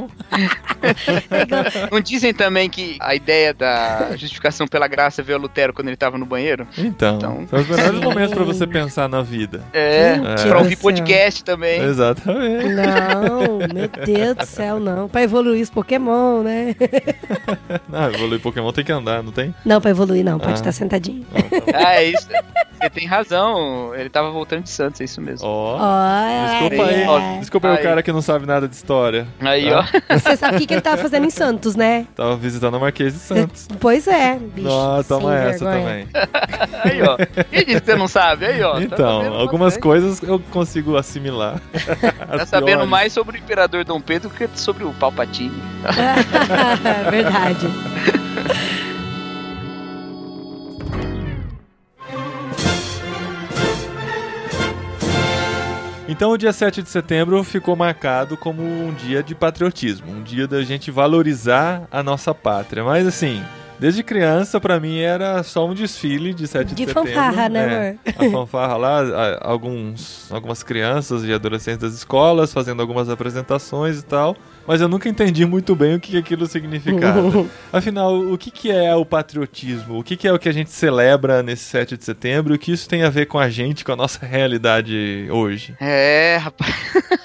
[1.91, 5.97] Não dizem também que a ideia da justificação pela graça veio a Lutero quando ele
[5.97, 6.67] tava no banheiro?
[6.77, 9.63] Então, Então- são os melhores momentos pra você pensar na vida.
[9.73, 11.81] É, Gente pra ouvir podcast também.
[11.93, 12.65] Exatamente.
[12.75, 15.09] Não, meu Deus do céu, não.
[15.09, 16.75] Pra evoluir os Pokémon, né?
[17.93, 19.55] Ah, evoluir Pokémon tem que andar, não tem?
[19.65, 20.55] Não, pra evoluir não, pode Ah.
[20.55, 21.27] estar sentadinho.
[21.75, 22.27] Ah, é isso.
[22.81, 23.95] Você tem razão.
[23.95, 25.47] Ele tava voltando de Santos, é isso mesmo.
[25.47, 25.77] Ó.
[25.79, 26.51] Olha.
[26.61, 29.27] Desculpa aí, ó, desculpa aí o cara que não sabe nada de história.
[29.41, 29.89] Aí, Tá.
[30.11, 30.19] ó.
[30.19, 32.07] Você sabe o que, que ele tava fazendo em Santos, né?
[32.17, 33.69] Tava visitando a Marquês de Santos.
[33.79, 34.67] Pois é, bicho.
[34.69, 36.07] Não, toma essa vergonha.
[36.13, 36.31] também.
[36.85, 37.17] Aí, ó.
[37.51, 38.47] Quem disse que você não sabe?
[38.47, 38.75] Aí, ó.
[38.75, 39.83] Tá Então, algumas bastante.
[39.83, 41.61] coisas eu consigo assimilar.
[42.37, 45.63] Tá sabendo mais sobre o Imperador Dom Pedro que sobre o Palpatine.
[47.11, 47.67] Verdade.
[56.09, 60.47] Então o dia 7 de setembro ficou marcado como um dia de patriotismo, um dia
[60.47, 62.85] da gente valorizar a nossa pátria.
[62.85, 63.43] Mas assim,
[63.83, 67.09] Desde criança, pra mim, era só um desfile de 7 de, De setembro.
[67.11, 72.81] fanfarra, né, É, A fanfarra lá, a- alguns, algumas crianças e adolescentes das escolas fazendo
[72.81, 74.37] algumas apresentações e tal.
[74.65, 77.21] Mas eu nunca entendi muito bem o que aquilo significava.
[77.73, 79.99] Afinal, o que, que é o patriotismo?
[79.99, 82.55] O que, que é o que a gente celebra nesse 7 de setembro?
[82.55, 85.75] E o que isso tem a ver com a gente, com a nossa realidade hoje?
[85.81, 86.73] É, rapaz.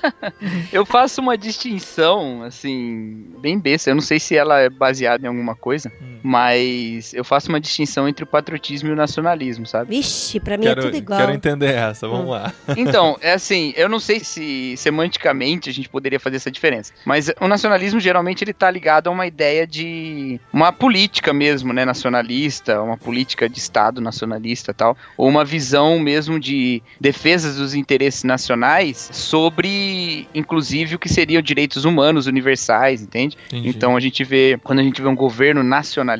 [0.74, 3.92] eu faço uma distinção, assim, bem besta.
[3.92, 6.17] Eu não sei se ela é baseada em alguma coisa, Hum.
[6.28, 9.96] Mas eu faço uma distinção entre o patriotismo e o nacionalismo, sabe?
[9.96, 11.20] Vixe, pra mim é tudo igual.
[11.20, 12.30] quero entender essa, vamos Hum.
[12.32, 12.54] lá.
[12.76, 17.32] Então, é assim, eu não sei se semanticamente a gente poderia fazer essa diferença, mas
[17.40, 22.82] o nacionalismo geralmente ele tá ligado a uma ideia de uma política mesmo, né, nacionalista,
[22.82, 28.24] uma política de Estado nacionalista e tal, ou uma visão mesmo de defesa dos interesses
[28.24, 33.38] nacionais sobre, inclusive, o que seriam direitos humanos universais, entende?
[33.48, 33.70] Entendi.
[33.70, 36.17] Então a gente vê, quando a gente vê um governo nacionalista,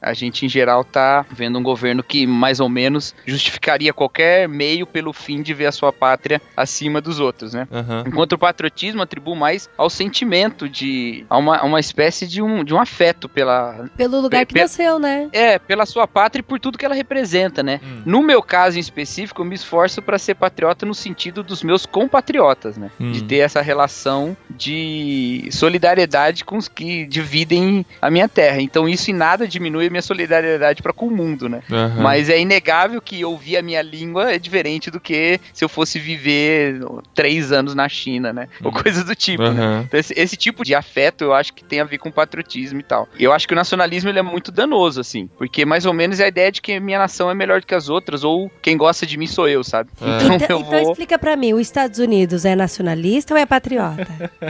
[0.00, 4.86] a gente em geral tá vendo um governo que mais ou menos justificaria qualquer meio
[4.86, 7.66] pelo fim de ver a sua pátria acima dos outros, né?
[7.72, 8.04] Aham.
[8.06, 12.62] Enquanto o patriotismo atribui mais ao sentimento de a uma, a uma espécie de um,
[12.64, 15.28] de um afeto pela Pelo lugar que Pe- nasceu, né?
[15.32, 17.80] é, pela sua pátria e por tudo que ela representa, né?
[17.82, 18.02] Hum.
[18.04, 21.86] No meu caso em específico, eu me esforço para ser patriota no sentido dos meus
[21.86, 22.90] compatriotas, né?
[23.00, 23.12] Hum.
[23.12, 28.60] De ter essa relação de solidariedade com os que dividem a minha terra.
[28.60, 31.60] Então isso em nada diminui a minha solidariedade para com o mundo, né?
[31.70, 32.02] Aham.
[32.02, 35.98] Mas é inegável que ouvir a minha língua é diferente do que se eu fosse
[35.98, 36.80] viver
[37.14, 38.48] três anos na China, né?
[38.64, 39.50] Ou coisa do tipo, né?
[39.50, 39.84] Aham.
[39.86, 42.82] Então, esse, esse tipo de afeto eu acho que tem a ver com patriotismo e
[42.82, 43.06] tal.
[43.18, 46.24] Eu acho que o nacionalismo ele é muito danoso, assim, porque mais ou menos é
[46.24, 48.76] a ideia de que a minha nação é melhor do que as outras, ou quem
[48.76, 49.90] gosta de mim sou eu, sabe?
[50.00, 50.24] É.
[50.24, 50.90] Então Então, eu então vou.
[50.92, 54.06] explica pra mim, os Estados Unidos é nacionalista ou é patriota?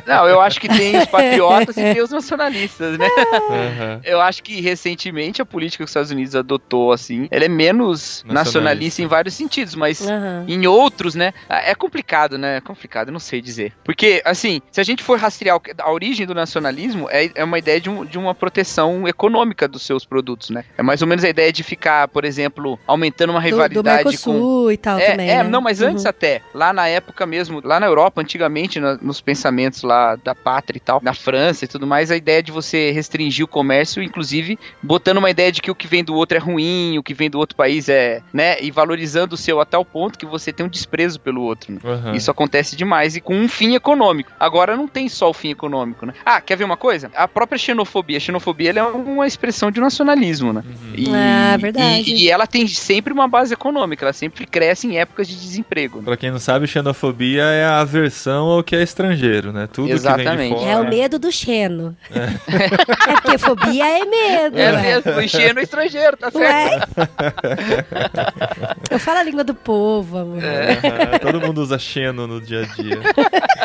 [0.07, 3.09] Não, eu acho que tem os patriotas e tem os nacionalistas, né?
[3.51, 4.01] Aham.
[4.05, 8.23] Eu acho que recentemente a política que os Estados Unidos adotou, assim, ela é menos
[8.25, 8.33] Nacionalista.
[8.35, 10.45] nacionalista em vários sentidos, mas Aham.
[10.49, 11.33] Em outros, né?
[11.49, 12.57] É complicado, né?
[12.57, 13.73] É complicado, eu não sei dizer.
[13.85, 17.81] Porque, assim, se a gente for rastrear a origem do nacionalismo, é, é uma ideia
[17.81, 20.65] de, um- de uma proteção econômica dos seus produtos, né?
[20.77, 24.19] É mais ou menos a ideia de ficar, por exemplo, aumentando uma Do, do rivalidade
[24.19, 24.71] com.
[24.71, 25.49] E tal É, também, é, né?
[25.49, 26.11] não, mas antes Uhum.
[26.11, 30.79] até, lá na época mesmo, lá na Europa, antigamente, na- nos pensamentos lá da pátria
[30.79, 34.58] e tal, na França e tudo mais, a ideia de você restringir o comércio, inclusive
[34.83, 37.29] botando uma ideia de que o que vem do outro é ruim, o que vem
[37.31, 40.65] do outro país é, né, e valorizando o seu a tal ponto que você tem
[40.65, 41.81] um desprezo pelo outro, né?
[41.85, 42.15] Aham.
[42.15, 44.31] Isso acontece demais e com um fim econômico.
[44.39, 46.13] Agora não tem só o fim econômico, né?
[46.25, 47.11] Ah, quer ver uma coisa?
[47.15, 48.17] A própria xenofobia.
[48.17, 50.63] A xenofobia ela é uma expressão de nacionalismo, né?
[50.67, 50.93] Uhum.
[50.95, 52.11] E, Ah, verdade.
[52.15, 55.99] E, e ela tem sempre uma base econômica, ela sempre cresce em épocas de desemprego.
[55.99, 56.05] né?
[56.05, 59.69] Pra quem não sabe, xenofobia é a aversão ao que é estrangeiro, né?
[59.73, 60.55] Tudo que vem Exatamente.
[60.55, 60.71] de fora.
[60.71, 61.97] É o medo do xeno.
[62.11, 62.29] É,
[63.23, 64.48] porque fobia é medo.
[64.55, 64.83] É ué.
[64.83, 66.89] mesmo, enchendo o estrangeiro, tá certo?
[66.97, 67.07] Ué?
[68.91, 70.43] Eu falo a língua do povo, amor.
[70.43, 71.19] É.
[71.19, 73.01] Todo mundo usa xeno no dia a dia.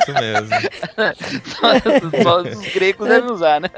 [0.01, 0.49] Isso mesmo.
[2.23, 3.69] Só os gregos devem usar, né?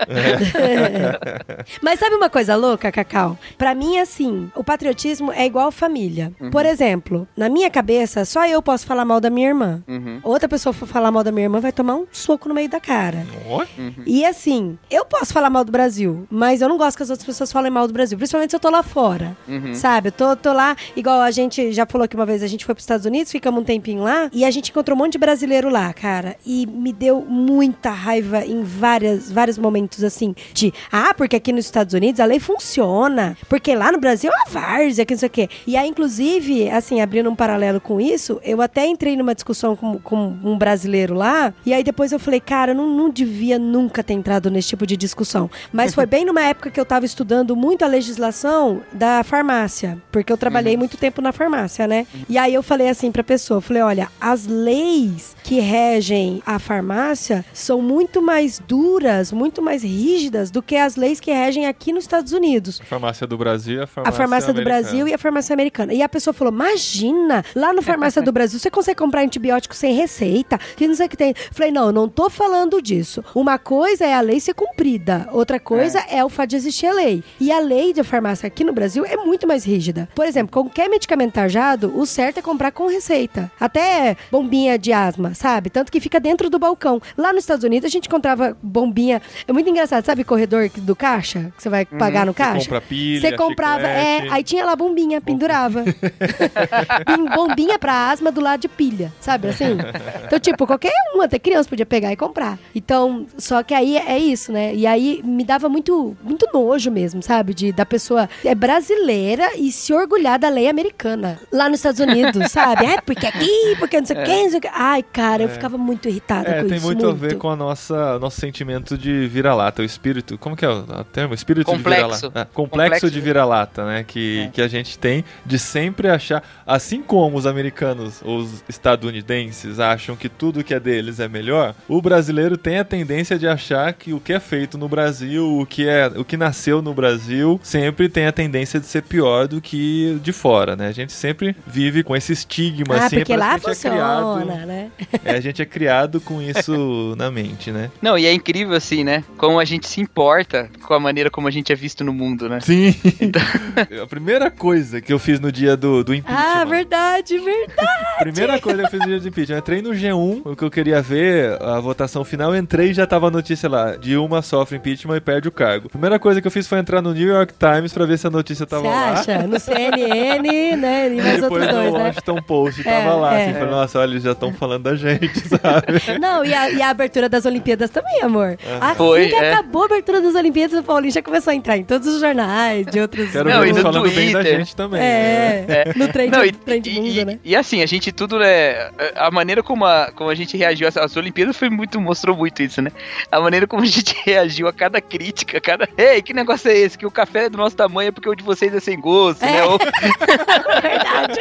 [1.81, 3.37] Mas sabe uma coisa louca, Cacau?
[3.57, 6.31] Pra mim, assim, o patriotismo é igual família.
[6.39, 6.49] Uhum.
[6.49, 9.83] Por exemplo, na minha cabeça, só eu posso falar mal da minha irmã.
[9.87, 10.19] Uhum.
[10.23, 12.79] Outra pessoa for falar mal da minha irmã vai tomar um soco no meio da
[12.79, 13.25] cara.
[13.47, 13.67] Oi?
[14.05, 17.25] E assim, eu posso falar mal do Brasil, mas eu não gosto que as outras
[17.25, 19.35] pessoas falem mal do Brasil, principalmente se eu tô lá fora.
[19.47, 19.73] Uhum.
[19.73, 20.09] Sabe?
[20.09, 22.73] Eu tô, tô lá, igual a gente já falou que uma vez a gente foi
[22.73, 25.69] pros Estados Unidos, ficamos um tempinho lá, e a gente encontrou um monte de brasileiro
[25.69, 26.35] lá, cara.
[26.45, 31.65] E me deu muita raiva em várias, vários momentos assim, de ah, porque aqui nos
[31.65, 35.27] Estados Unidos a lei funciona, porque lá no Brasil é uma várzea, que não sei
[35.27, 35.49] o quê.
[35.67, 39.99] E aí, inclusive, assim, abrindo um paralelo com isso, eu até entrei numa discussão com,
[39.99, 44.03] com um brasileiro lá, e aí depois eu falei, cara, eu não, não devia nunca
[44.03, 45.49] ter entrado nesse tipo de discussão.
[45.71, 50.31] Mas foi bem numa época que eu tava estudando muito a legislação da farmácia, porque
[50.31, 52.07] eu trabalhei muito tempo na farmácia, né?
[52.29, 56.59] E aí eu falei assim pra pessoa, eu falei, olha, as leis que regem a
[56.59, 61.91] farmácia são muito mais duras, muito mais rígidas do que as leis que regem aqui
[61.91, 62.79] nos Estados Unidos.
[62.81, 64.63] A farmácia do Brasil e a A farmácia farmácia do.
[64.63, 65.93] Brasil e a farmácia americana.
[65.93, 69.93] E a pessoa falou: Imagina, lá no farmácia do Brasil você consegue comprar antibiótico sem
[69.93, 71.33] receita, que não sei o que tem.
[71.51, 73.23] Falei: Não, não tô falando disso.
[73.33, 76.91] Uma coisa é a lei ser cumprida, outra coisa é, o fato de existir a
[76.91, 77.23] lei.
[77.39, 80.09] E a lei de farmácia aqui no Brasil é muito mais rígida.
[80.15, 83.51] Por exemplo, qualquer medicamento tarjado, o certo é comprar com receita.
[83.59, 85.69] Até bombinha de asma, sabe?
[85.69, 86.99] Tanto que fica dentro do balcão.
[87.17, 89.21] Lá nos Estados Unidos a gente encontrava bombinha.
[89.47, 90.23] É muito engraçado, sabe?
[90.23, 92.65] Corredor do caixa, que você vai pagar no Você caixa?
[92.65, 94.33] compra pilha, Você comprava, é, chiclete.
[94.35, 95.83] aí tinha lá bombinha, pendurava.
[97.35, 99.77] Bombinha pra asma do lado de pilha, sabe assim?
[100.25, 102.57] Então, tipo, qualquer um, até criança podia pegar e comprar.
[102.73, 104.73] Então, só que aí é isso, né?
[104.73, 107.53] E aí me dava muito, muito nojo nojo mesmo, sabe?
[107.53, 111.39] De, da pessoa é brasileira e se orgulhar da lei americana.
[111.51, 112.85] Lá nos Estados Unidos, sabe?
[112.85, 114.69] É, porque aqui, porque não sei o que, não sei o que.
[114.73, 116.85] Ai, cara, eu ficava muito irritada É, com tem isso.
[116.85, 120.37] muito, a ver com a nossa nosso sentimento de vira-lata, o espírito.
[120.37, 121.33] Como que é o o termo?
[121.33, 121.95] Espírito Complexo.
[121.95, 122.41] de vira-lata.
[122.41, 124.03] Ah, complexo, Complexo de de- vira-lata, né?
[124.07, 124.47] Que, É.
[124.49, 126.43] que a gente tem de sempre achar.
[126.65, 132.01] Assim como os americanos, os estadunidenses, acham que tudo que é deles é melhor, o
[132.01, 135.87] brasileiro tem a tendência de achar que o que é feito no Brasil, o que,
[135.87, 140.19] é, o que nasceu no Brasil, sempre tem a tendência de ser pior do que
[140.21, 140.87] de fora, né?
[140.87, 144.35] A gente sempre vive com esse estigma, Ah, assim, porque lá a gente é criado-
[144.39, 144.91] funciona, né?
[145.23, 147.89] é, a gente é criado com isso na mente, né?
[148.01, 149.23] Não, e é incrível assim, né?
[149.37, 152.47] Como a gente se importa com a maneira como a gente é visto no mundo,
[152.47, 152.59] né?
[152.61, 152.93] Sim.
[154.01, 156.45] a primeira coisa que eu fiz no dia do, do impeachment.
[156.61, 158.05] Ah, verdade, verdade.
[158.19, 159.55] Primeira coisa que eu fiz no dia do impeachment.
[159.55, 162.53] Eu entrei no G1, o que eu queria ver, a votação final.
[162.53, 163.95] Eu entrei e já tava a notícia lá.
[163.95, 165.89] Dilma sofre impeachment e perde o cargo.
[165.89, 168.29] Primeira coisa que eu fiz foi entrar no New York Times pra ver se a
[168.29, 169.11] notícia tava Você lá.
[169.11, 169.37] acha?
[169.47, 171.07] No CNN, né?
[171.13, 172.03] E mais E outros depois dois, no né?
[172.07, 173.33] Washington Post É, tava lá.
[173.39, 173.43] é.
[173.45, 176.19] Assim, falei, nossa, olha, eles já estão falando da gente, sabe?
[176.19, 178.57] Não, e a, e a abertura das Olimpíadas também, amor.
[178.81, 179.53] Assim Foi, que é.
[179.53, 182.85] acabou a abertura das Olimpíadas, o Paulinho já começou a entrar em todos os jornais
[182.87, 183.31] de outros...
[183.31, 184.59] Quero Não, ver e eles no falando bem da Twitter.
[184.59, 184.99] gente também.
[184.99, 185.65] né?
[185.67, 187.39] É, no trem, Não, e, trem de e- mundo, e- né?
[187.43, 188.89] e assim, a gente tudo, né?
[189.15, 192.61] A maneira como a, como a gente reagiu às, às Olimpíadas foi muito, mostrou muito
[192.61, 192.91] isso, né?
[193.31, 195.87] A maneira como a gente reagiu a cada crítica, a cada.
[195.97, 196.97] Ei, que negócio é esse?
[196.97, 199.41] Que o café é do nosso tamanho é porque o de vocês é sem gosto,
[199.45, 199.59] né?
[199.59, 199.63] É.
[199.65, 201.39] Ou, Verdade.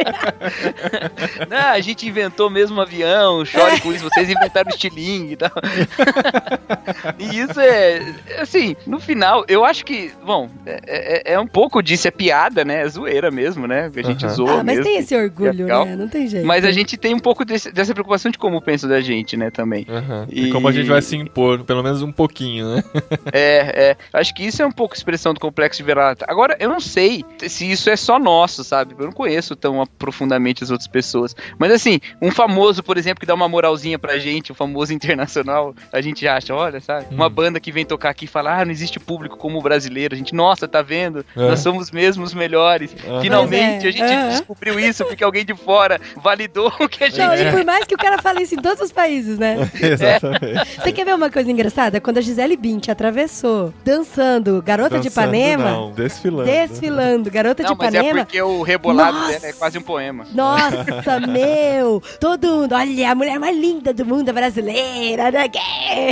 [1.51, 5.37] "Ah, a gente inventou mesmo um avião, chore com isso, vocês inventaram o estilingue e
[5.37, 5.51] tal.
[7.19, 8.03] e isso é.
[8.39, 10.13] Assim, no final, eu acho que.
[10.25, 12.83] Bom, é, é- é um pouco disso, é piada, né?
[12.83, 13.91] É zoeira mesmo, né?
[13.93, 14.35] Que a gente Aham.
[14.35, 14.85] zoa Ah, mas mesmo.
[14.85, 15.97] tem esse orgulho, né?
[15.97, 16.47] Não tem jeito.
[16.47, 19.51] Mas a gente tem um pouco desse- dessa preocupação de como pensam da gente, né,
[19.51, 19.87] também.
[19.89, 20.27] Aham.
[20.31, 20.47] E...
[20.49, 22.85] E- como a gente vai se impor, pelo menos um pouquinho, né?
[23.33, 23.97] É, é.
[24.13, 26.25] Acho que isso é um pouco expressão do complexo de vira-lata.
[26.29, 28.95] Agora, eu não sei se isso é só nosso, sabe?
[28.99, 31.35] Eu não conheço tão profundamente as outras pessoas.
[31.59, 35.75] Mas assim, um famoso, por exemplo, que dá uma moralzinha pra gente, um famoso internacional,
[35.93, 37.07] a gente acha, olha, sabe?
[37.11, 40.15] Uma banda que vem tocar aqui e fala, ah, não existe público como o brasileiro.
[40.15, 41.25] A gente, nossa, tá vendo?
[41.37, 41.49] É.
[41.49, 42.95] Nós somos mesmo os melhores.
[43.21, 43.89] Finalmente, é.
[43.89, 47.19] a gente descobriu isso porque alguém de fora validou o que a gente...
[47.19, 49.71] Não, e por mais que o cara fale isso em todos os países, né?
[49.75, 50.81] Exatamente.
[50.81, 52.01] Você quer ver uma coisa engraçada?
[52.01, 56.45] Quando a Gisele Bint atravessou, dançando Garota de Ipanema, Não, desfilando.
[56.51, 58.25] desfilando Garota Não, de mas é Ipanema.
[58.25, 59.33] porque o rebolado Nossa.
[59.33, 60.27] dela é quase um poema.
[60.35, 62.03] Nossa, meu!
[62.21, 65.51] Todo mundo, olha, a mulher mais linda do mundo é brasileira, né?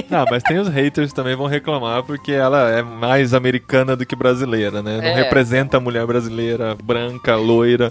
[0.08, 4.04] Não, mas tem os haters que também vão reclamar porque ela é mais americana do
[4.04, 4.98] que brasileira, né?
[4.98, 5.14] Não É.
[5.14, 7.90] representa a mulher brasileira branca, loira.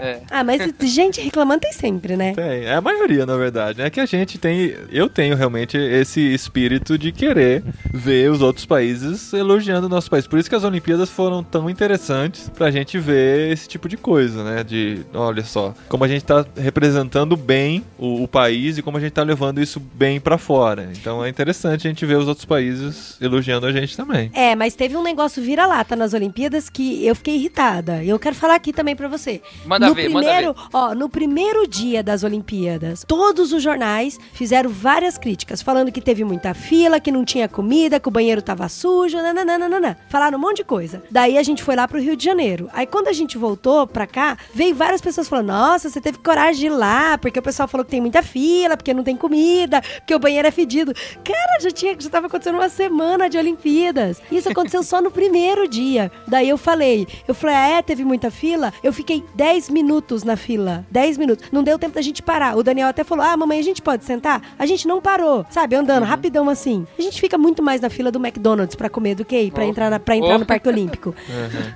[0.00, 0.20] É.
[0.30, 2.32] Ah, mas gente reclamando tem sempre, né?
[2.34, 3.80] Tem, é a maioria, na verdade.
[3.82, 7.62] É que a gente tem, eu tenho realmente esse espírito de querer
[7.92, 10.26] ver os outros países elogiando o nosso país.
[10.26, 14.42] Por isso que as Olimpíadas foram tão interessantes pra gente ver esse tipo de coisa,
[14.42, 14.64] né?
[14.64, 19.00] De, olha só, como a gente tá representando bem o, o país e como a
[19.00, 20.90] gente tá levando isso bem pra fora.
[20.92, 24.30] Então é interessante a gente ver os outros países elogiando a gente também.
[24.34, 28.02] É, mas teve um negócio vira-lata nas Olimpíadas que eu fiquei irritada.
[28.02, 29.40] E eu quero falar aqui também pra você.
[29.64, 34.70] Manda no ver, manda primeiro, ó, no primeiro dia das Olimpíadas, todos os jornais fizeram
[34.70, 38.68] várias críticas, falando que teve muita fila, que não tinha comida, que o banheiro tava
[38.68, 39.96] sujo, nananana.
[40.08, 41.02] Falaram um monte de coisa.
[41.10, 42.68] Daí a gente foi lá pro Rio de Janeiro.
[42.72, 46.60] Aí quando a gente voltou pra cá, veio várias pessoas falando: "Nossa, você teve coragem
[46.60, 49.82] de ir lá, porque o pessoal falou que tem muita fila, porque não tem comida,
[49.98, 50.92] porque o banheiro é fedido".
[51.24, 54.20] Cara, já tinha, já tava acontecendo uma semana de Olimpíadas.
[54.30, 56.10] Isso aconteceu só no primeiro dia.
[56.28, 58.72] Daí eu falei, eu falei, ah, é, teve muita fila?
[58.82, 60.84] Eu fiquei 10 minutos na fila.
[60.90, 61.48] 10 minutos.
[61.50, 62.56] Não deu tempo da gente parar.
[62.56, 64.42] O Daniel até falou: ah, mamãe, a gente pode sentar?
[64.58, 65.76] A gente não parou, sabe?
[65.76, 66.86] Andando rapidão assim.
[66.98, 69.68] A gente fica muito mais na fila do McDonald's pra comer do ir pra Oh.
[69.68, 70.38] entrar, na, pra entrar Oh.
[70.38, 71.14] no Parque Olímpico.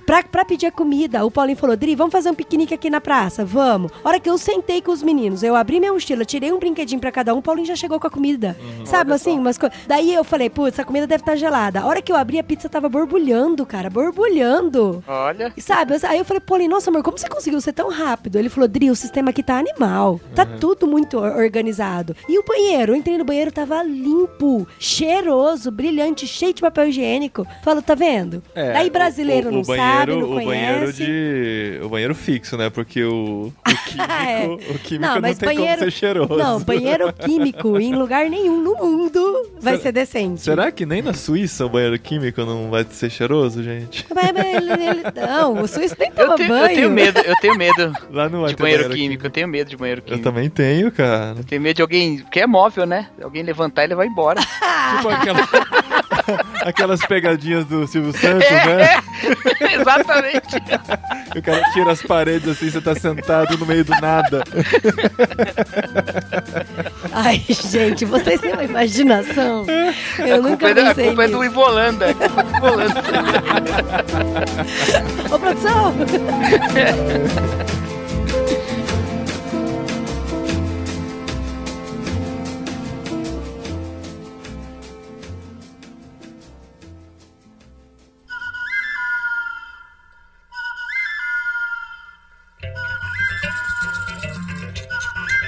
[0.06, 3.00] Pra, pra pedir a comida, o Paulinho falou: Dri, vamos fazer um piquenique aqui na
[3.00, 3.44] praça?
[3.44, 3.90] Vamos.
[4.04, 7.00] A hora que eu sentei com os meninos, eu abri minha mochila, tirei um brinquedinho
[7.00, 8.56] pra cada um, o Paulinho já chegou com a comida.
[8.84, 9.76] Sabe assim, umas coisas.
[9.87, 11.80] Daí eu falei: putz, a comida deve estar gelada.
[11.80, 15.02] A hora que eu abri, a pizza tava borbulhando, cara, borbulhando.
[15.06, 15.52] Olha.
[15.58, 18.37] Sabe, aí eu falei, Paulinho, nossa, amor, como você conseguiu ser tão rápido?
[18.38, 20.20] Ele falou, Dri, o sistema aqui tá animal.
[20.34, 22.14] Tá tudo muito or- organizado.
[22.28, 22.92] E o banheiro?
[22.92, 27.38] Eu entrei no banheiro, tava limpo, cheiroso, brilhante, cheio de papel higiênico.
[27.62, 28.42] Falou, tá vendo?
[28.55, 30.46] Daí brasileiro É, o, o, não o banheiro, sabe, não o conhece.
[30.46, 32.70] banheiro de o banheiro fixo, né?
[32.70, 33.53] Porque o, o
[33.87, 34.46] químico, É.
[34.46, 36.37] o químico Não, não, tem banheiro- como ser cheiroso.
[36.37, 40.40] Não, banheiro químico em lugar nenhum no mundo vai Será- ser decente.
[40.42, 44.07] Será que nem na Suíça o banheiro químico não vai ser cheiroso, gente?
[44.14, 46.62] Mas, mas ele- ele- não, o suíço nem Eu toma tenho, banho.
[46.70, 49.68] eu tenho medo, eu tenho medo Lá não vai de banheiro químico, eu tenho medo
[49.70, 50.22] de banheiro Eu químico.
[50.24, 51.37] também tenho, cara.
[51.46, 53.09] Tenho medo de alguém, porque é móvel, né?
[53.22, 54.40] Alguém levantar e levar embora.
[54.40, 55.48] Tipo aquela,
[56.64, 59.01] Aquelas pegadinhas do Silvio Santos, né?
[59.62, 60.57] É, exatamente.
[61.37, 64.43] O cara tira as paredes assim, você tá sentado no meio do nada.
[67.12, 69.67] Ai, gente, vocês têm uma imaginação.
[70.19, 71.45] Eu a nunca culpa, é, da- a pensei culpa é do nisso.
[71.53, 72.07] Ivolanda.
[72.11, 73.03] A culpa é do Ivolanda.
[75.31, 75.95] Ô, produção!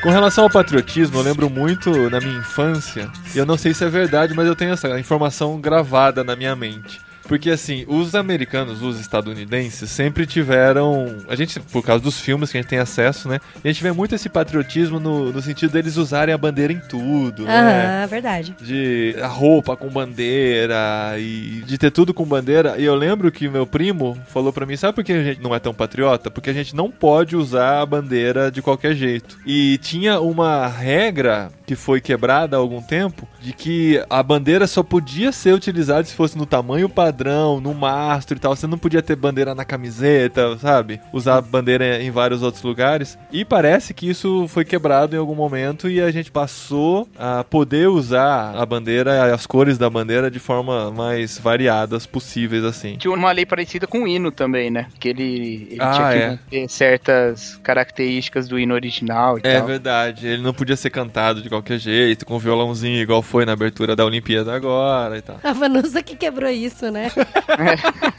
[0.03, 3.85] Com relação ao patriotismo, eu lembro muito na minha infância, e eu não sei se
[3.85, 7.03] é verdade, mas eu tenho essa informação gravada na minha mente.
[7.31, 11.19] Porque assim, os americanos, os estadunidenses, sempre tiveram.
[11.29, 13.39] A gente, por causa dos filmes que a gente tem acesso, né?
[13.65, 17.45] A gente vê muito esse patriotismo no, no sentido deles usarem a bandeira em tudo,
[17.45, 18.01] né?
[18.01, 18.57] Aham, verdade.
[18.61, 22.75] de a roupa com bandeira e de ter tudo com bandeira.
[22.79, 25.55] E eu lembro que meu primo falou pra mim, sabe por que a gente não
[25.55, 26.33] é tão patriota?
[26.33, 29.39] Porque a gente não pode usar a bandeira de qualquer jeito.
[29.47, 34.83] E tinha uma regra que foi quebrada há algum tempo de que a bandeira só
[34.83, 38.57] podia ser utilizada se fosse no tamanho padrão, no mastro e tal.
[38.57, 41.01] Você não podia ter bandeira na camiseta, sabe?
[41.13, 43.17] Usar bandeira em vários outros lugares.
[43.31, 47.89] E parece que isso foi quebrado em algum momento e a gente passou a poder
[47.89, 52.97] usar a bandeira, as cores da bandeira de forma mais variadas possíveis, assim.
[52.97, 54.89] Tinha uma lei parecida com o hino também, né?
[54.99, 56.31] Que ele, ele Ah, tinha que é.
[56.31, 59.67] manter certas características do hino original e É tal.
[59.69, 63.95] verdade, ele não podia ser cantado de qualquer jeito, com violãozinho, igual foi na abertura
[63.97, 65.39] da Olimpíada agora e tal.
[65.43, 67.11] A Vanusa que quebrou isso, né?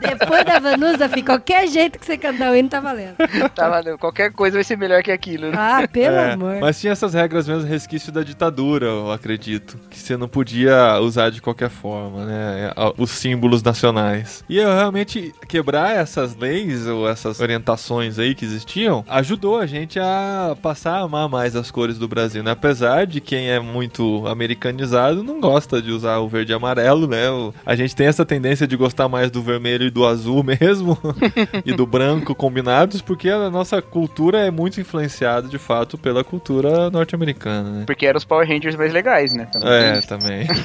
[0.00, 3.16] Depois da Vanusa, fi, qualquer jeito que você cantar o hino tá valendo.
[3.54, 3.98] Tá valendo.
[3.98, 5.56] Qualquer coisa vai ser melhor que aquilo, né?
[5.56, 6.56] Ah, pelo É, amor.
[6.60, 9.78] Mas tinha essas regras mesmo, resquício da ditadura, eu acredito.
[9.90, 12.72] Que você não podia usar de qualquer forma, né?
[12.76, 14.44] a- Os símbolos nacionais.
[14.48, 19.98] E eu realmente quebrar essas leis ou essas orientações aí que existiam ajudou a gente
[19.98, 22.50] a passar a amar mais as cores do Brasil, né?
[22.50, 27.30] Apesar de quem é muito americanizado não gosta de usar o verde e amarelo, né?
[27.30, 30.98] O- A gente tem essa tendência de gostar mais do vermelho e do azul mesmo
[31.64, 36.90] e do branco combinados, porque a nossa cultura é muito influenciada, de fato, pela cultura
[36.90, 37.84] norte-americana, né?
[37.86, 39.46] Porque eram os Power Rangers mais legais, né?
[39.52, 40.46] Também É, também.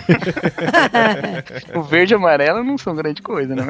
[1.75, 3.63] O verde e amarelo não são grande coisa, né?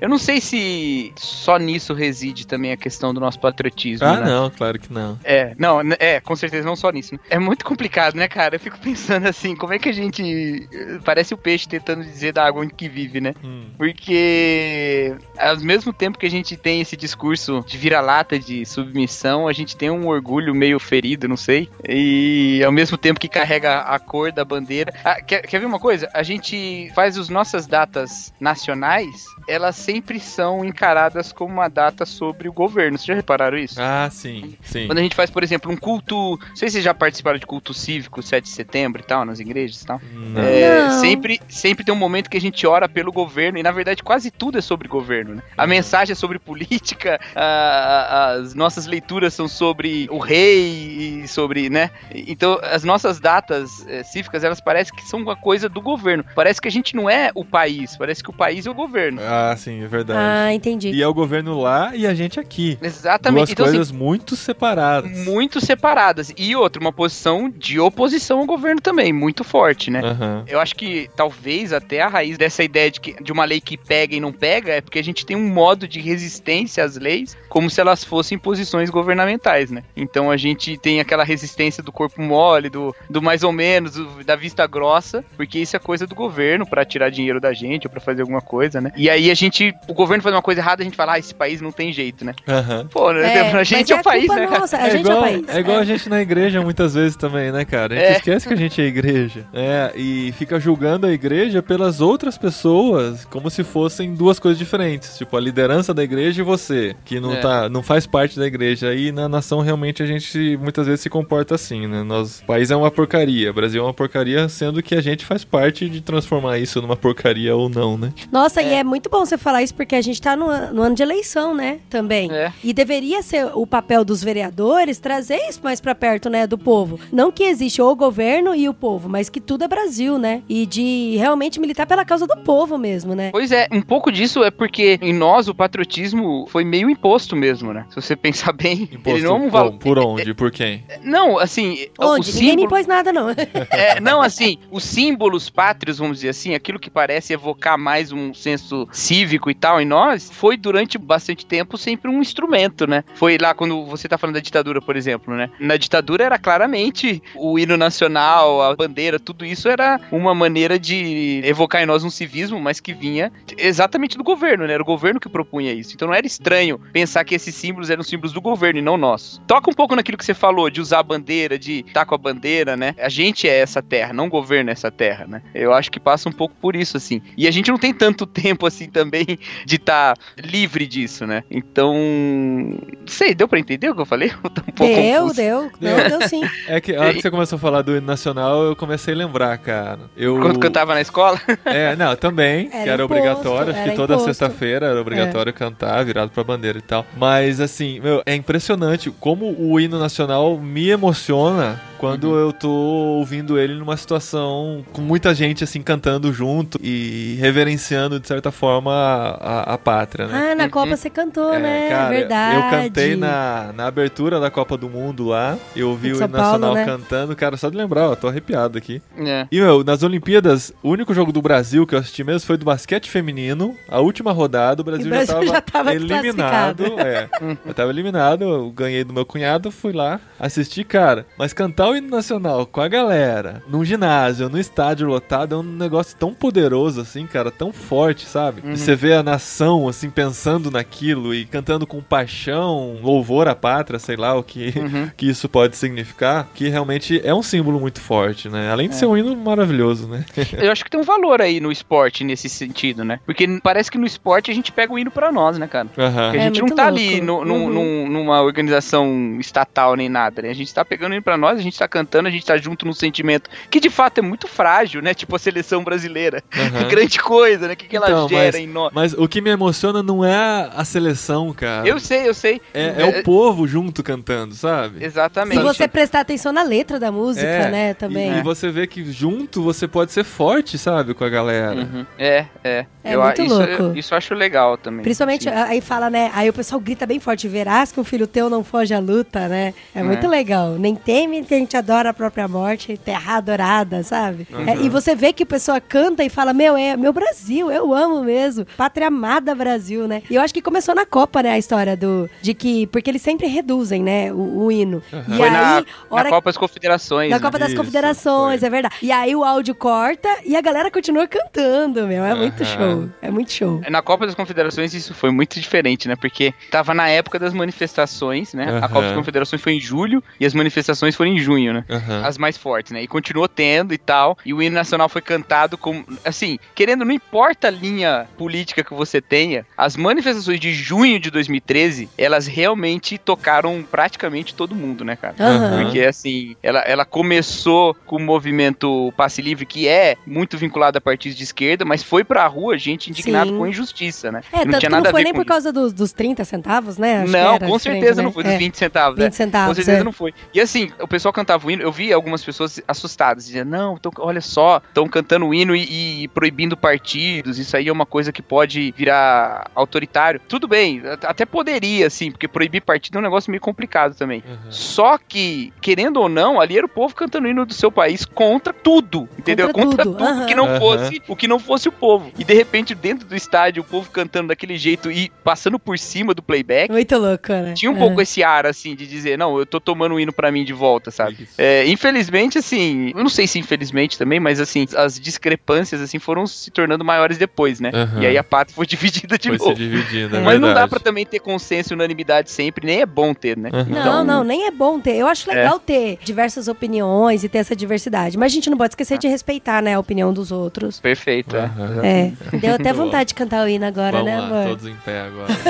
[0.00, 4.26] Eu não sei se só nisso reside também a questão do nosso patriotismo, ah, né?
[4.26, 5.18] não, claro que não.
[5.24, 7.14] É, não, é, com certeza não só nisso.
[7.14, 7.20] né?
[7.30, 8.56] É muito complicado, né, cara?
[8.56, 10.68] Eu fico pensando assim, como é que a gente.
[11.04, 13.34] Parece o peixe tentando dizer da água onde que vive, né?
[13.42, 13.66] Hum.
[13.76, 19.52] Porque ao mesmo tempo que a gente tem esse discurso de vira-lata, de submissão, a
[19.52, 21.68] gente tem um orgulho meio ferido, não sei.
[21.88, 24.92] E ao mesmo tempo que carrega a cor da bandeira.
[25.04, 26.08] Ah, quer, quer ver uma coisa?
[26.14, 32.48] A gente faz as nossas datas nacionais, elas sempre são encaradas como uma data sobre
[32.48, 32.96] o governo.
[32.98, 33.80] Vocês já repararam isso?
[33.80, 34.86] Ah, sim, sim.
[34.86, 36.38] Quando a gente faz, por exemplo, um culto.
[36.38, 39.40] Não sei se vocês já participaram de culto cívico, 7 de setembro e tal, nas
[39.40, 40.00] igrejas e tal.
[40.12, 40.40] Não.
[40.42, 40.90] É, Não.
[40.90, 44.30] sempre, sempre tem um momento que a gente ora pelo governo, e na verdade quase
[44.30, 45.42] tudo é sobre governo, né?
[45.56, 51.28] A mensagem é sobre política, a- a- as nossas leituras são sobre o rei e
[51.28, 51.90] sobre, né?
[52.14, 56.24] Então as nossas datas é, cívicas, elas parecem que são uma coisa do governo.
[56.34, 59.20] Parece que a gente não é o país, parece que o país é o governo.
[59.22, 60.18] Ah, sim, é verdade.
[60.20, 60.90] Ah, entendi.
[60.90, 62.78] E é o governo lá e a gente aqui.
[62.82, 63.38] Exatamente.
[63.40, 65.10] Duas então, assim, coisas muito separadas.
[65.26, 66.32] muito separadas.
[66.36, 70.00] E outra, uma posição de oposição ao governo também, muito forte, né?
[70.00, 70.44] Aham.
[70.46, 73.76] Eu acho que talvez até a raiz dessa ideia de, que, de uma lei que
[73.76, 77.36] pega e não pega é porque a gente tem um modo de resistência às leis
[77.48, 79.82] como se elas fossem posições governamentais, né?
[79.96, 84.24] Então a gente tem aquela resistência do corpo mole, do, do mais ou menos, do-
[84.24, 87.90] da vista grossa, porque isso é coisa do governo pra tirar dinheiro da gente ou
[87.90, 88.92] pra fazer alguma coisa, né?
[88.96, 91.34] E aí a gente, o governo faz uma coisa errada, a gente fala, ah, esse
[91.34, 92.34] país não tem jeito, né?
[92.48, 92.86] Aham.
[92.90, 93.40] Pô, né?
[93.52, 94.46] a gente é, mas o país, né?
[94.46, 94.60] cara?
[94.60, 95.48] Nossa, a É gente igual, é o país.
[95.48, 97.94] é igual a gente na igreja muitas vezes também, né, cara?
[97.94, 98.12] A gente É.
[98.16, 99.46] esquece que a gente é igreja.
[99.52, 105.16] É, e fica julgando a igreja pelas outras pessoas como se fossem duas coisas diferentes.
[105.18, 107.36] Tipo, a liderança da igreja e você, que não, É.
[107.40, 108.94] tá, não faz parte da igreja.
[108.94, 112.02] E na nação realmente a gente muitas vezes se comporta assim, né?
[112.02, 115.24] Nós, o país é uma porcaria, o Brasil é uma porcaria, sendo que a gente
[115.24, 118.12] faz parte de transformar isso numa porcaria ou não, né?
[118.30, 120.94] Nossa, e é muito bom você falar isso porque a gente tá no, no ano
[120.94, 121.80] de eleição, né?
[121.90, 122.32] Também.
[122.32, 122.50] É.
[122.64, 126.98] E deveria ser o papel dos vereadores trazer isso mais pra perto, né, do povo.
[127.12, 130.42] Não que existe o governo e o povo, mas que tudo é Brasil, né?
[130.48, 133.30] E de realmente militar pela causa do povo mesmo, né?
[133.30, 137.72] Pois é, um pouco disso é porque em nós o patriotismo foi meio imposto mesmo,
[137.72, 137.84] né?
[137.90, 139.50] Se você pensar bem, Imposto ele não é um como?
[139.50, 139.72] valor.
[139.78, 140.32] Por onde?
[140.32, 140.84] Por quem?
[141.02, 142.32] Não, assim, o Onde?
[142.32, 143.28] Ninguém me símbolo, impôs nada, não.
[143.70, 148.32] é, não, assim, os símbolos pátrios, vamos dizer assim, aquilo que parece evocar mais um
[148.32, 153.04] senso cívico e tal em nós, foi durante bastante tempo sempre um instrumento, né?
[153.14, 155.50] Foi lá quando você tá falando da ditadura, por exemplo, né?
[155.58, 161.40] Na ditadura era claramente o hino nacional, a bandeira, tudo isso era uma maneira de
[161.44, 164.74] evocar em nós um civismo, mas que vinha exatamente do governo, né?
[164.74, 165.94] Era o governo que propunha isso.
[165.94, 169.40] Então não era estranho pensar que esses símbolos eram símbolos do governo e não nossos.
[169.46, 172.18] Toca um pouco naquilo que você falou, de usar a bandeira, de estar com a
[172.18, 172.94] bandeira, né?
[172.98, 175.42] A gente é essa terra, não governa essa terra, né?
[175.54, 177.20] Eu acho que passa um pouco por isso, assim.
[177.36, 179.26] E a gente não tem tanto tempo, assim, também
[179.66, 181.44] de estar livre disso, né?
[181.50, 181.94] Então.
[181.94, 184.32] Não sei, deu pra entender o que eu falei?
[184.42, 185.36] Eu tô um pouco Deu, confuso.
[185.36, 185.70] deu.
[185.80, 186.42] Deu, deu sim.
[186.66, 189.16] É que a hora que você começou a falar do hino nacional, eu comecei a
[189.16, 190.00] lembrar, cara.
[190.16, 190.38] Eu...
[190.40, 191.40] Quando cantava na escola?
[191.64, 194.14] É, não, também, que Era era imposto, obrigatório, acho que era toda.
[194.14, 194.18] É.
[194.18, 197.06] sexta-feira era obrigatório cantar, virado pra bandeira e tal.
[197.16, 202.36] Mas assim, meu, é impressionante como o hino nacional me emociona quando Uhum.
[202.36, 208.26] eu tô ouvindo ele numa situação com muita gente assim cantando junto e reverenciando de
[208.26, 209.30] certa forma a,
[209.70, 210.50] a- a pátria, né?
[210.50, 210.70] Ah, na Uhum.
[210.70, 211.88] Copa você cantou, É, né?
[211.88, 212.56] cara, Verdade.
[212.56, 216.60] eu cantei na, na abertura da Copa do Mundo lá, eu ouvi o São nacional
[216.60, 216.84] Paulo, né?
[216.84, 219.00] cantando, cara, só de lembrar, ó, tô arrepiado aqui.
[219.16, 219.46] É.
[219.52, 222.64] E, meu, nas Olimpíadas, o único jogo do Brasil que eu assisti mesmo foi do
[222.64, 223.76] basquete feminino.
[223.88, 226.84] A última rodada, o Brasil, o Brasil já, já tava tava eliminado.
[226.98, 227.28] É,
[227.64, 231.24] eu tava eliminado, eu ganhei do meu cunhado, fui lá, assisti, cara.
[231.38, 235.62] Mas cantar o hino nacional com a galera, num ginásio, no estádio lotado, é um
[235.62, 238.60] negócio tão poderoso, assim, cara, tão forte, sabe?
[238.64, 238.72] Uhum.
[238.72, 243.98] E você vê a nação, assim, pensando naquilo e cantando com paixão, louvor à pátria,
[243.98, 245.10] sei lá o que, Uhum.
[245.16, 248.70] que isso pode significar, que realmente é um símbolo muito forte, né?
[248.70, 250.24] Além de ser um hino maravilhoso, né?
[250.60, 253.20] Eu acho que tem um valor aí no esporte nesse sentido, né?
[253.26, 255.88] Porque parece que no esporte a gente pega o hino pra nós, né, cara?
[255.98, 256.22] Aham.
[256.24, 256.98] Porque a É gente não muito tá louco.
[256.98, 257.70] ali no- no- Uhum.
[257.70, 260.50] num- numa organização estatal nem nada, né?
[260.50, 262.86] A gente tá pegando ele pra nós, a gente tá cantando, a gente tá junto
[262.86, 265.14] num sentimento que de fato é muito frágil, né?
[265.14, 266.42] Tipo a seleção brasileira.
[266.56, 266.88] Aham.
[266.88, 267.74] Grande coisa, né?
[267.74, 268.90] O que, que ela Então, gera mas- em nós.
[268.94, 271.86] Mas o que me emociona não é a seleção, cara.
[271.86, 272.60] Eu sei, eu sei.
[272.72, 275.04] É, é o povo junto cantando, sabe?
[275.04, 275.56] Exatamente.
[275.58, 278.32] Se você prestar atenção na letra da música, É, né, também.
[278.32, 281.74] E, e você vê que junto você pode ser forte, sabe, com a galera.
[281.80, 282.06] Uhum.
[282.18, 282.86] É, é.
[283.04, 283.98] É eu, muito isso, louco.
[283.98, 285.02] Isso eu acho legal também.
[285.02, 285.50] Principalmente, Sim.
[285.50, 286.30] aí fala, né?
[286.34, 289.48] Aí o pessoal grita bem forte: verás que o filho teu não foge à luta,
[289.48, 289.74] né?
[289.94, 290.02] É, É.
[290.04, 290.76] muito legal.
[290.78, 294.46] Nem teme a gente adora a própria morte, terra adorada, sabe?
[294.50, 294.68] Uhum.
[294.68, 297.92] É, e você vê que a pessoa canta e fala: Meu, é meu Brasil, eu
[297.94, 298.66] amo mesmo.
[298.76, 300.22] Pátria amada Brasil, né?
[300.30, 301.52] E eu acho que começou na Copa, né?
[301.52, 302.28] A história do.
[302.40, 302.86] De que.
[302.88, 304.32] Porque eles sempre reduzem, né?
[304.32, 305.02] O, o hino.
[305.12, 307.30] E Foi aí, na, hora na Copa das Confederações.
[307.30, 307.42] na né?
[307.42, 308.66] Copa das Isso, Confederações, foi.
[308.66, 308.94] é verdade.
[309.02, 312.24] E aí o áudio corta e a galera continua cantando, meu.
[312.24, 312.72] É muito Aham.
[312.76, 313.08] show.
[313.20, 313.80] É muito show.
[313.88, 316.16] Na Copa das Confederações isso foi muito diferente, né?
[316.16, 318.78] Porque tava na época das manifestações, né?
[318.82, 318.88] A.
[318.88, 321.84] Copa das Confederações foi em julho e as manifestações foram em junho, né?
[321.88, 322.24] Aham.
[322.24, 323.02] As mais fortes, né?
[323.02, 324.36] E continuou tendo e tal.
[324.44, 326.04] E o hino nacional foi cantado com.
[326.24, 331.30] Assim, querendo, não importa a linha política que você tenha, as manifestações de junho de
[331.30, 335.34] 2013, elas realmente tocaram praticamente todo mundo, né, cara?
[335.38, 335.82] Aham.
[335.84, 341.00] Porque, assim, ela, ela começou com o movimento Passe Livre, que é muito vinculado a
[341.00, 343.58] partidos de esquerda, mas foi pra rua gente indignado Sim.
[343.58, 344.42] com injustiça, né?
[344.52, 347.18] É, E tanto que não foi nem com por causa dos, dos 30 centavos, né?
[347.22, 348.22] Acho que Não, era com certeza né?
[348.22, 349.18] não foi dos É, 20 centavos.
[349.18, 349.30] 20 é.
[349.30, 349.68] centavos.
[349.68, 350.04] Com certeza é.
[350.04, 350.34] não foi.
[350.54, 354.12] E assim, o pessoal cantava o hino, eu vi algumas pessoas assustadas, dizendo, não, tão-
[354.18, 358.32] olha só, estão cantando o hino e, e proibindo partidos, isso aí é uma coisa
[358.32, 360.40] que pode virar autoritário.
[360.48, 364.42] Tudo bem, at- até poderia, assim, porque proibir partido é um negócio meio complicado também.
[364.46, 364.70] Aham.
[364.70, 368.24] Só que, querendo ou não, ali era o povo cantando o hino do seu país
[368.24, 369.66] contra tudo, entendeu?
[369.68, 370.46] Contra Contra, tudo, tudo, aham.
[370.46, 372.30] que não fosse o que não fosse o povo.
[372.38, 376.32] E de repente, dentro do estádio, o povo cantando daquele jeito e passando por cima
[376.32, 377.74] do playback, Muito louco, né?
[377.74, 377.98] tinha um É.
[377.98, 380.72] pouco esse ar, assim, de dizer, não, eu tô tomando um hino pra mim de
[380.72, 381.31] volta, sabe?
[381.58, 386.46] É, infelizmente, assim, eu não sei se infelizmente também, mas assim, as discrepâncias, assim, foram
[386.46, 387.90] se tornando maiores depois, né?
[387.92, 388.22] Aham.
[388.22, 389.76] E aí a pátria foi dividida de Foi se novo.
[389.76, 390.90] dividindo, é Mas não dá verdade.
[390.90, 393.70] pra também ter consenso e unanimidade sempre, nem é bom ter, né?
[393.72, 395.16] Não, Então- não, nem é bom ter.
[395.16, 398.36] Eu acho legal ter diversas opiniões e ter essa diversidade.
[398.38, 401.00] Mas a gente não pode esquecer de respeitar, né, a opinião dos outros.
[401.00, 401.60] Perfeito, é.
[401.64, 402.00] Aham.
[402.04, 402.32] É.
[402.58, 404.66] Deu até vontade de cantar o hino agora, Vamos né, lá, amor?
[404.68, 405.52] todos em pé agora.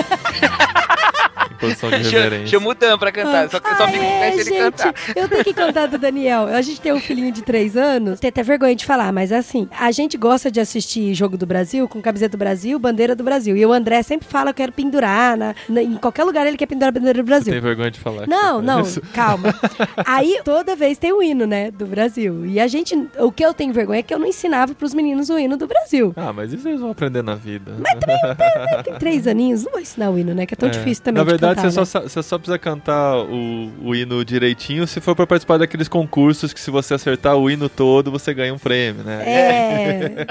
[1.63, 2.47] posição de reverência.
[2.49, 4.45] chama o Dan pra cantar, só que eu só Ah, fico em é, se ele
[4.51, 4.95] gente, cantar.
[5.17, 6.47] Eu tenho que contar do Daniel.
[6.47, 8.21] A gente tem um filhinho de três anos.
[8.21, 11.89] Tem até vergonha de falar, mas assim, a gente gosta de assistir Jogo do Brasil
[11.89, 13.57] com camiseta do Brasil, bandeira do Brasil.
[13.57, 15.37] E o André sempre fala que eu quero pendurar.
[15.37, 17.53] Na, na- em qualquer lugar ele quer pendurar a bandeira do Brasil.
[17.53, 18.27] Tem vergonha de falar.
[18.27, 19.01] Não, não, isso?
[19.13, 19.55] calma.
[20.07, 22.45] Aí toda vez tem o hino, né, do Brasil.
[22.47, 25.29] E a gente, o que eu tenho vergonha é que eu não ensinava pros meninos
[25.31, 26.13] o hino do Brasil.
[26.17, 27.73] Ah, mas isso eles vão aprender na vida.
[28.85, 30.73] Tem três aninhos, não vou ensinar o hino, né, que é tão É.
[30.73, 34.87] difícil também Na de verdade, você, só, você só precisa cantar o, o hino direitinho
[34.87, 38.53] se for pra participar daqueles concursos que se você acertar o hino todo, você ganha
[38.53, 39.23] um prêmio, né?
[39.27, 40.27] É.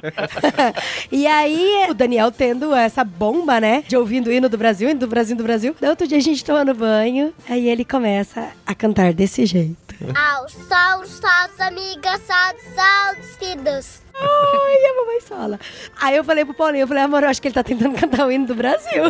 [1.12, 3.84] e aí, o Daniel tendo essa bomba, né?
[3.88, 5.76] De ouvindo o hino do Brasil, hino do Brasil, do Brasil.
[5.80, 9.78] Daí outro dia a gente tomando banho, aí ele começa a cantar desse jeito.
[10.16, 14.01] Aos saltos, saltos, amigas, saltos, saltos, filhos.
[14.20, 15.60] Ai, a mamãe sola.
[16.02, 18.28] Aí eu falei pro Paulinho, eu falei, amor, eu acho que ele tá tentando cantar
[18.28, 19.04] o hino do Brasil.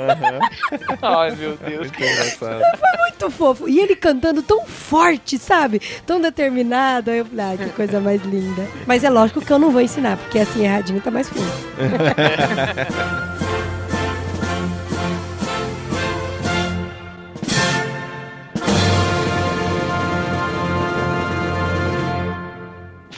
[1.02, 1.88] Ai, meu Deus.
[1.88, 2.62] Muito engraçado.
[2.99, 3.68] Muito fofo.
[3.70, 5.82] E ele cantando tão forte, sabe?
[6.06, 7.12] Tão determinado.
[7.12, 8.68] Aí eu falei, ai, que coisa mais linda.
[8.86, 11.41] Mas é lógico que eu não vou ensinar, porque assim erradinho tá mais fofo.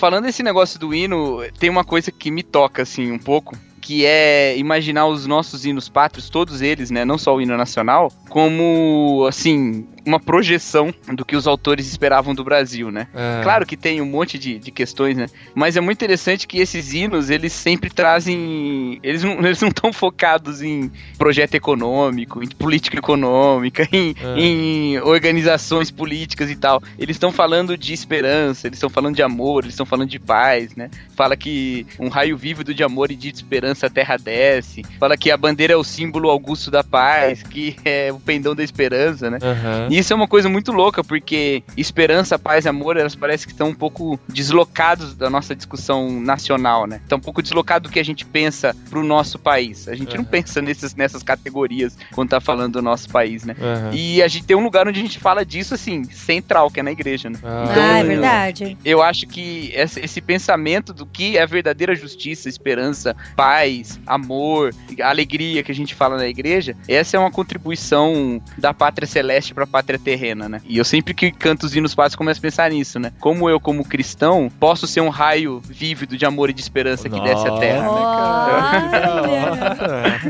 [0.04, 3.56] Falando esse negócio do hino, tem uma coisa que me toca, assim, um pouco.
[3.80, 7.06] Que é imaginar os nossos hinos pátrios, todos eles, né?
[7.06, 12.44] Não só o hino nacional, como, assim, uma projeção do que os autores esperavam do
[12.44, 13.08] Brasil, né?
[13.14, 13.42] É.
[13.44, 15.28] Claro que tem um monte de, de questões, né?
[15.56, 19.00] Mas é muito interessante que esses hinos, eles sempre trazem.
[19.04, 24.40] Eles não eles não estão focados em projeto econômico, em política econômica, em, É.
[24.40, 26.82] em organizações políticas e tal.
[27.00, 30.76] Eles estão falando de esperança, eles estão falando de amor, eles estão falando de paz,
[30.76, 30.90] né?
[31.16, 34.84] Fala que um raio vívido de amor e de esperança a terra desce.
[35.00, 38.64] Fala que a bandeira é o símbolo augusto da paz, que é o pendão da
[38.64, 39.38] esperança, né?
[39.42, 39.88] Aham.
[39.94, 43.52] E isso é uma coisa muito louca, porque esperança, paz e amor, elas parecem que
[43.54, 47.00] estão um pouco deslocados da nossa discussão nacional, né?
[47.04, 49.88] Estão um pouco deslocados do que a gente pensa pro nosso país.
[49.88, 50.30] A gente não Uhum.
[50.32, 53.56] pensa nesses, nessas categorias quando tá falando do nosso país, né?
[53.62, 53.92] Aham.
[53.94, 56.84] E a gente tem um lugar onde a gente fala disso, assim, central, que é
[56.84, 57.38] na igreja, né?
[57.44, 58.76] Ah, Ah, é verdade.
[58.84, 64.74] Eu acho que esse, esse pensamento do que é verdadeira justiça, esperança, paz, amor,
[65.04, 69.68] alegria que a gente fala na igreja, essa é uma contribuição da pátria celeste pra
[69.68, 70.62] pátria terrena, né?
[70.68, 73.12] E eu sempre que canto os hinos pátrios começo a pensar nisso, né?
[73.20, 77.20] Como eu, como cristão, posso ser um raio vívido de amor e de esperança que
[77.20, 77.88] desce a terra, né?
[77.88, 79.14] Olha!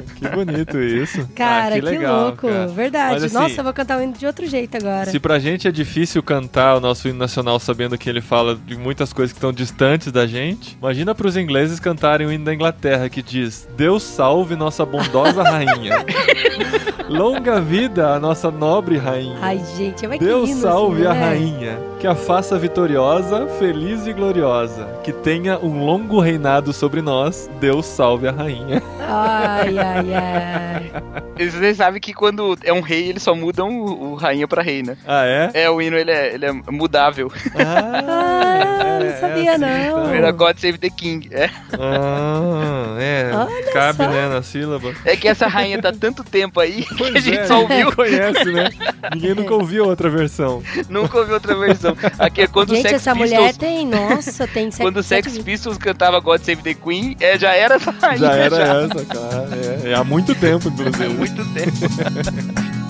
[0.16, 1.28] que bonito isso.
[1.36, 2.48] Cara, Ah, que, legal, louco.
[2.48, 2.68] cara.
[2.68, 3.14] Verdade.
[3.14, 5.10] Mas, assim, Nossa, eu vou cantar o hino de outro jeito agora.
[5.10, 8.76] Se pra gente é difícil cantar o nosso hino nacional sabendo que ele fala de
[8.78, 13.10] muitas coisas que estão distantes da gente, imagina pros ingleses cantarem o hino da Inglaterra
[13.10, 16.06] que diz: Deus salve nossa bondosa rainha.
[17.10, 19.38] Longa vida a nossa nobre rainha.
[19.44, 21.28] Ai, gente, mas que Deus hino, salve assim, a né?
[21.28, 27.50] rainha, que a faça vitoriosa, feliz e gloriosa, que tenha um longo reinado sobre nós.
[27.60, 28.82] Deus salve a rainha.
[29.00, 30.92] Ai, ai, ai.
[31.38, 34.62] E Vocês sabem que quando é um rei, eles só mudam o, o rainha pra
[34.62, 34.96] rei, né?
[35.06, 35.52] Ah, é?
[35.54, 37.32] É, o hino, ele é, ele é mudável.
[37.56, 40.14] Ah, Ah, não sabia, não.
[40.14, 41.30] Era God Save the King.
[41.32, 41.50] É.
[41.80, 43.32] Ah, é.
[43.34, 44.08] Olha Cabe, só.
[44.10, 44.94] né, na sílaba.
[45.06, 47.86] É que essa rainha tá tanto tempo aí que a Pois gente é, só ninguém
[47.86, 48.70] ouviu, conhece, né?
[49.14, 50.62] Ninguém nunca ouviu outra versão.
[50.90, 51.96] nunca ouviu outra versão.
[52.20, 55.04] Aqui é quando o Gente, Sex essa Pistols, mulher tem, nossa, tem sete, quando o
[55.04, 55.38] Sex.
[55.40, 57.94] Pistols cantava God Save the Queen, é, já era essa.
[58.18, 58.64] Já era já.
[58.64, 59.50] essa, cara.
[59.84, 61.10] É, é há muito tempo, Há inclusive.
[61.10, 62.74] muito tempo.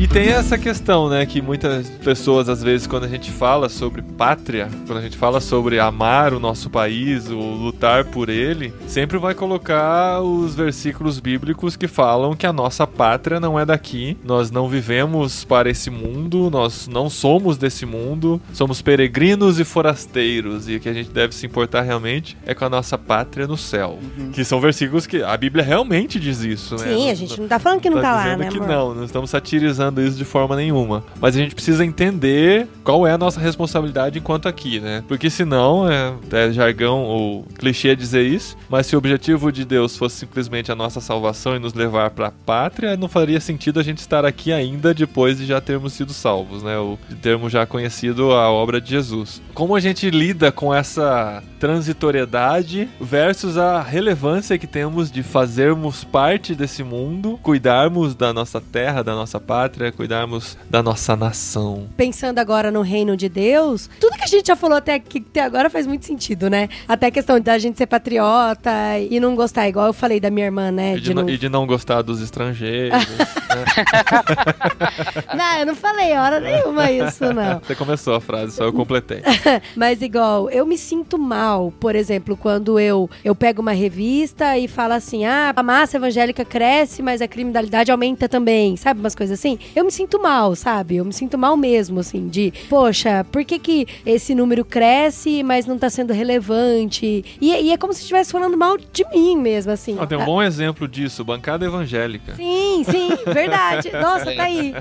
[0.00, 4.00] E tem essa questão, né, que muitas pessoas, às vezes, quando a gente fala sobre
[4.00, 9.18] pátria, quando a gente fala sobre amar o nosso país, o lutar por ele, sempre
[9.18, 14.50] vai colocar os versículos bíblicos que falam que a nossa pátria não é daqui, nós
[14.50, 20.76] não vivemos para esse mundo, nós não somos desse mundo, somos peregrinos e forasteiros, e
[20.76, 23.98] o que a gente deve se importar realmente é com a nossa pátria no céu.
[24.32, 26.84] Que são versículos que a Bíblia realmente diz isso, né?
[26.84, 28.68] Sim, a gente não tá falando que não tá lá, dizendo né, que amor?
[28.68, 31.02] não, não estamos satirizando isso de forma nenhuma.
[31.20, 35.02] Mas a gente precisa entender qual é a nossa responsabilidade enquanto aqui, né?
[35.08, 39.96] Porque senão, é, é jargão ou clichê dizer isso, mas se o objetivo de Deus
[39.96, 43.82] fosse simplesmente a nossa salvação e nos levar para a pátria, não faria sentido a
[43.82, 46.78] gente estar aqui ainda depois de já termos sido salvos, né?
[46.78, 49.40] Ou de termos já conhecido a obra de Jesus.
[49.54, 56.54] Como a gente lida com essa transitoriedade versus a relevância que temos de fazermos parte
[56.54, 61.88] desse mundo, cuidarmos da nossa terra, da nossa pátria, pátria, cuidarmos da nossa nação.
[61.96, 65.40] Pensando agora no reino de Deus, tudo que a gente já falou até aqui até
[65.40, 66.68] agora faz muito sentido, né?
[66.86, 70.46] Até a questão da gente ser patriota e não gostar, igual eu falei da minha
[70.46, 70.96] irmã, né?
[70.96, 71.28] E de, não...
[71.28, 73.06] e de não gostar dos estrangeiros.
[75.36, 77.60] Não, eu não falei hora nenhuma isso, não.
[77.60, 79.22] Você começou a frase, só eu completei.
[79.76, 84.68] Mas igual, eu me sinto mal, por exemplo, quando eu, eu pego uma revista e
[84.68, 89.00] falo assim, ah, a massa evangélica cresce, mas a criminalidade aumenta também, sabe?
[89.00, 89.58] Umas coisas assim.
[89.74, 90.96] Eu me sinto mal, sabe?
[90.96, 95.66] Eu me sinto mal mesmo, assim, de, poxa, por que que esse número cresce, mas
[95.66, 97.24] não tá sendo relevante?
[97.40, 99.96] E, e é como se estivesse falando mal de mim mesmo, assim.
[100.00, 102.34] Ah, tem um bom exemplo disso, bancada evangélica.
[102.34, 103.39] Sim, sim, verdade.
[104.00, 104.74] Nossa, tá aí.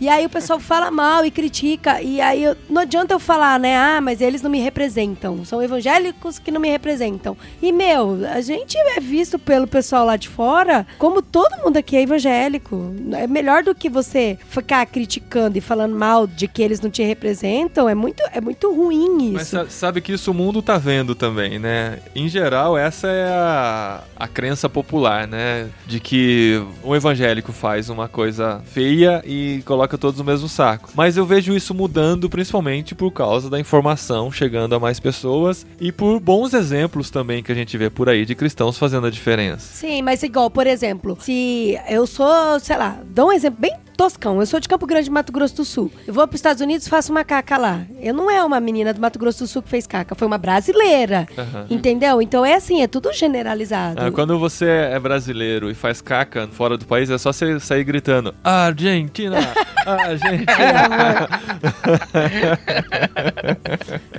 [0.00, 2.00] E aí o pessoal fala mal e critica.
[2.02, 3.76] E aí eu- não adianta eu falar, né?
[3.76, 5.44] Ah, mas eles não me representam.
[5.44, 7.36] São evangélicos que não me representam.
[7.62, 11.96] E, meu, a gente é visto pelo pessoal lá de fora como todo mundo aqui
[11.96, 12.94] é evangélico.
[13.12, 17.02] É melhor do que você ficar criticando e falando mal de que eles não te
[17.02, 17.88] representam.
[17.88, 19.56] É muito, é muito ruim Mas isso.
[19.56, 21.98] sa- sabe que isso o mundo tá vendo também, né?
[22.14, 25.68] Em geral, essa é a, a crença popular, né?
[25.86, 30.90] De que um evangélico faz uma coisa feia e coloca todos no mesmo saco.
[30.94, 35.92] Mas eu vejo isso mudando principalmente por causa da informação chegando a mais pessoas e
[35.92, 39.74] por bons exemplos também que a gente vê por aí de cristãos fazendo a diferença.
[39.74, 44.40] Sim, mas igual, por exemplo, se eu sou, sei lá, dou um exemplo bem toscão.
[44.40, 45.92] Eu sou de Campo Grande, Mato Grosso do Sul.
[46.06, 47.82] Eu vou para os Estados Unidos faço uma caca lá.
[48.00, 50.38] Eu não é uma menina do Mato Grosso do Sul que fez caca, foi uma
[50.38, 51.28] brasileira.
[51.36, 51.66] Aham.
[51.68, 52.22] Entendeu?
[52.22, 54.00] Então é assim, é tudo generalizado.
[54.02, 57.84] Ah, quando você é brasileiro e faz caca fora do país, é só você sair
[57.84, 59.36] gritando: Argentina!
[59.84, 61.28] Argentina!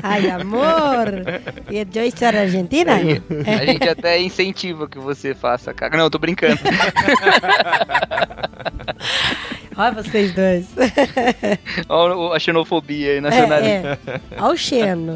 [0.04, 1.08] Ai, amor.
[1.72, 2.92] E eu sou argentina?
[3.00, 3.20] É.
[3.62, 5.98] A gente até incentiva que você faça caca.
[5.98, 6.60] Não, eu tô brincando.
[9.82, 10.68] Olha vocês dois.
[11.90, 14.00] Olha a xenofobia aí nacionalista.
[14.06, 14.22] É, é.
[14.38, 15.14] Ao Xeno.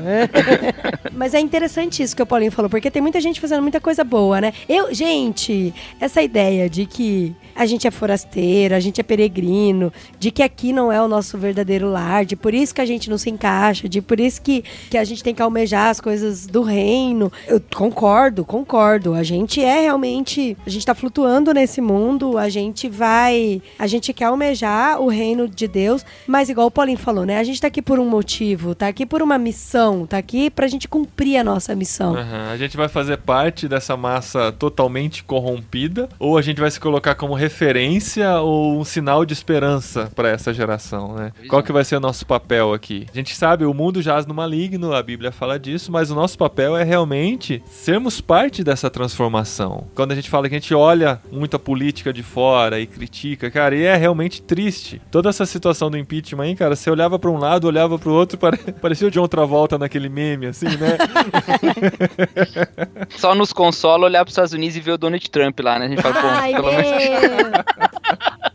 [1.13, 4.03] Mas é interessante isso que o Paulinho falou, porque tem muita gente fazendo muita coisa
[4.03, 4.53] boa, né?
[4.67, 10.31] Eu, gente, essa ideia de que a gente é forasteiro, a gente é peregrino, de
[10.31, 13.19] que aqui não é o nosso verdadeiro lar, de por isso que a gente não
[13.19, 16.63] se encaixa, de por isso que, que a gente tem que almejar as coisas do
[16.63, 17.31] reino.
[17.47, 19.13] Eu concordo, concordo.
[19.13, 20.57] A gente é realmente.
[20.65, 23.61] A gente tá flutuando nesse mundo, a gente vai.
[23.77, 24.54] A gente quer almejar
[24.99, 27.37] o reino de Deus, mas igual o Paulinho falou, né?
[27.37, 30.67] A gente tá aqui por um motivo, tá aqui por uma missão, tá aqui pra
[30.67, 32.15] gente cumprir a nossa missão.
[32.15, 36.79] Aham, A gente vai fazer parte dessa massa totalmente corrompida, ou a gente vai se
[36.79, 41.31] colocar como referência ou um sinal de esperança para essa geração, né?
[41.47, 41.63] Qual é.
[41.63, 43.05] que vai ser o nosso papel aqui?
[43.11, 46.37] A gente sabe, o mundo jaz no maligno, a Bíblia fala disso, mas o nosso
[46.37, 49.87] papel é realmente sermos parte dessa transformação.
[49.95, 53.49] Quando a gente fala que a gente olha muito a política de fora e critica,
[53.51, 55.01] cara, e é realmente triste.
[55.11, 58.13] Toda essa situação do impeachment aí, cara, você olhava para um lado, olhava para o
[58.13, 60.97] outro, pare- parecia o John Travolta naquele meme, assim, né?
[63.17, 65.85] Só nos consola olhar pros Estados Unidos e ver o Donald Trump lá, né?
[65.85, 66.85] A gente fala, pô, pelo menos.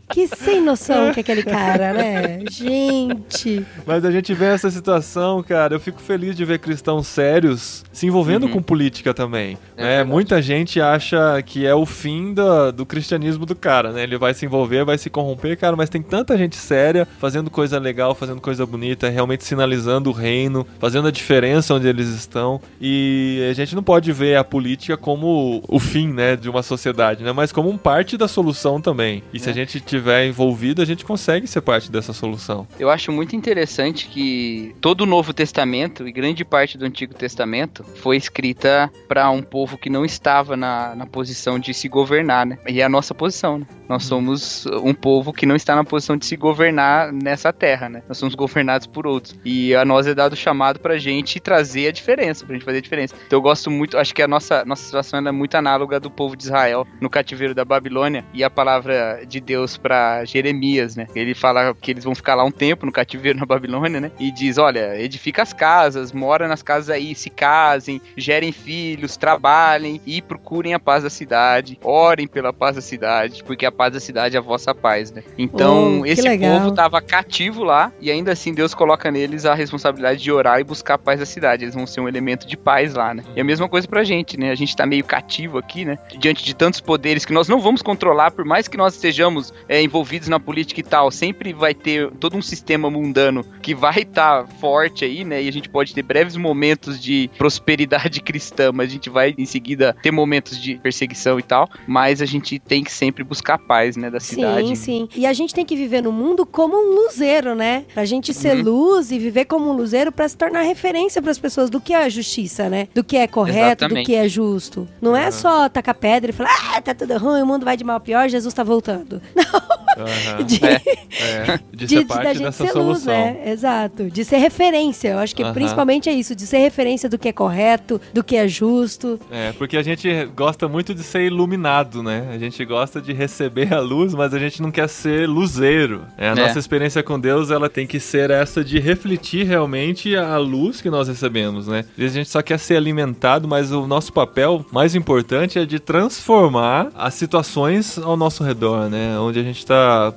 [0.11, 2.39] Que sem noção que é aquele cara, né?
[2.49, 3.65] Gente.
[3.85, 5.75] Mas a gente vê essa situação, cara.
[5.75, 8.53] Eu fico feliz de ver cristãos sérios se envolvendo Uhum.
[8.53, 9.57] com política também.
[9.77, 10.03] É né?
[10.03, 14.03] Muita gente acha que é o fim do, do cristianismo do cara, né?
[14.03, 15.75] Ele vai se envolver, vai se corromper, cara.
[15.75, 20.65] Mas tem tanta gente séria fazendo coisa legal, fazendo coisa bonita, realmente sinalizando o reino,
[20.79, 22.59] fazendo a diferença onde eles estão.
[22.79, 27.23] E a gente não pode ver a política como o fim, né, de uma sociedade,
[27.23, 27.31] né?
[27.31, 29.23] Mas como um parte da solução também.
[29.33, 29.51] E se É.
[29.51, 32.67] a gente tiver envolvido, a gente consegue ser parte dessa solução.
[32.79, 37.83] Eu acho muito interessante que todo o Novo Testamento e grande parte do Antigo Testamento
[37.95, 42.57] foi escrita para um povo que não estava na, na posição de se governar, né?
[42.67, 43.65] E é a nossa posição, né?
[43.87, 48.03] Nós somos um povo que não está na posição de se governar nessa terra, né?
[48.07, 49.37] Nós somos governados por outros.
[49.43, 52.77] E a nós é dado o chamado pra gente trazer a diferença, pra gente fazer
[52.77, 53.15] a diferença.
[53.27, 56.35] Então eu gosto muito, acho que a nossa, nossa situação é muito análoga do povo
[56.35, 61.05] de Israel no cativeiro da Babilônia e a palavra de Deus pra Jeremias, né?
[61.13, 64.11] Ele fala que eles vão ficar lá um tempo no cativeiro na Babilônia, né?
[64.17, 69.99] E diz: olha, edifica as casas, mora nas casas aí, se casem, gerem filhos, trabalhem
[70.07, 73.99] e procurem a paz da cidade, orem pela paz da cidade, porque a paz da
[73.99, 75.23] cidade é a vossa paz, né?
[75.37, 76.59] Então, Oh, esse legal.
[76.59, 80.63] povo tava cativo lá e ainda assim Deus coloca neles a responsabilidade de orar e
[80.63, 81.65] buscar a paz da cidade.
[81.65, 83.23] Eles vão ser um elemento de paz lá, né?
[83.35, 84.51] E a mesma coisa pra gente, né?
[84.51, 85.97] A gente tá meio cativo aqui, né?
[86.17, 89.80] Diante de tantos poderes que nós não vamos controlar, por mais que nós estejamos é,
[89.81, 94.01] né, envolvidos na política e tal, sempre vai ter todo um sistema mundano que vai
[94.01, 95.41] estar tá forte aí, né?
[95.43, 99.45] E a gente pode ter breves momentos de prosperidade cristã, mas a gente vai em
[99.45, 101.69] seguida ter momentos de perseguição e tal.
[101.87, 104.67] Mas a gente tem que sempre buscar a paz, né, da cidade.
[104.69, 105.09] Sim, sim.
[105.15, 107.85] E a gente tem que viver no mundo como um luzeiro, né?
[107.93, 108.63] Pra gente ser Uhum.
[108.63, 112.03] luz e viver como um luzeiro pra se tornar referência pras pessoas do que é
[112.03, 112.87] a justiça, né?
[112.93, 114.05] Do que é correto, do Exatamente.
[114.05, 114.87] que é justo.
[115.01, 117.83] Não é só tacar pedra e falar, ah, tá tudo ruim, o mundo vai de
[117.83, 119.21] mal a pior, Jesus tá voltando.
[119.97, 120.43] Aham.
[120.43, 120.81] De, É.
[121.19, 123.13] É, de, ser de- parte da gente dessa ser luz, solução.
[123.13, 123.37] né?
[123.51, 124.09] Exato.
[124.09, 125.09] De ser referência.
[125.09, 125.53] Eu acho que Aham.
[125.53, 129.19] principalmente é isso, de ser referência do que é correto, do que é justo.
[129.31, 132.29] É, porque a gente gosta muito de ser iluminado, né?
[132.33, 136.03] A gente gosta de receber a luz, mas a gente não quer ser luzeiro.
[136.17, 136.35] É, a É.
[136.35, 140.89] nossa experiência com Deus, ela tem que ser essa de refletir realmente a luz que
[140.89, 141.79] nós recebemos, né?
[141.91, 145.65] Às vezes a gente só quer ser alimentado, mas o nosso papel mais importante é
[145.65, 149.17] de transformar as situações ao nosso redor, né?
[149.19, 149.57] Onde a gente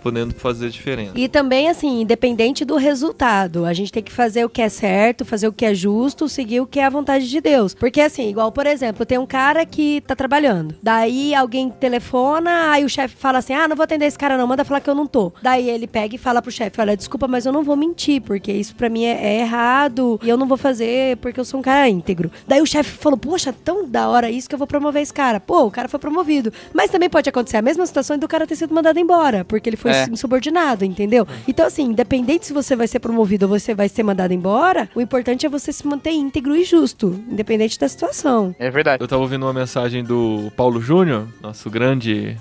[0.02, 1.12] podendo fazer diferença.
[1.14, 5.24] E também, assim, independente do resultado, a gente tem que fazer o que é certo,
[5.24, 7.74] fazer o que é justo, seguir o que é a vontade de Deus.
[7.74, 10.74] Porque, assim, igual, por exemplo, tem um cara que tá trabalhando.
[10.82, 14.46] Daí alguém telefona, aí o chefe fala assim: ah, não vou atender esse cara, não,
[14.46, 15.32] manda falar que eu não tô.
[15.42, 18.52] Daí ele pega e fala pro chefe: olha, desculpa, mas eu não vou mentir, porque
[18.52, 21.62] isso pra mim é, é errado e eu não vou fazer porque eu sou um
[21.62, 22.30] cara íntegro.
[22.46, 25.40] Daí o chefe falou: poxa, tão da hora isso que eu vou promover esse cara.
[25.40, 26.52] Pô, o cara foi promovido.
[26.72, 29.76] Mas também pode acontecer a mesma situação do cara ter sido mandado embora, porque ele
[29.76, 30.06] foi É.
[30.10, 31.26] insubordinado, entendeu?
[31.46, 35.00] Então, assim, independente se você vai ser promovido ou você vai ser mandado embora, o
[35.00, 38.54] importante é você se manter íntegro e justo, independente da situação.
[38.58, 39.02] É verdade.
[39.02, 42.36] Eu tava ouvindo uma mensagem do Paulo Júnior, nosso grande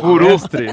[0.00, 0.24] Guru.
[0.30, 0.66] mestre.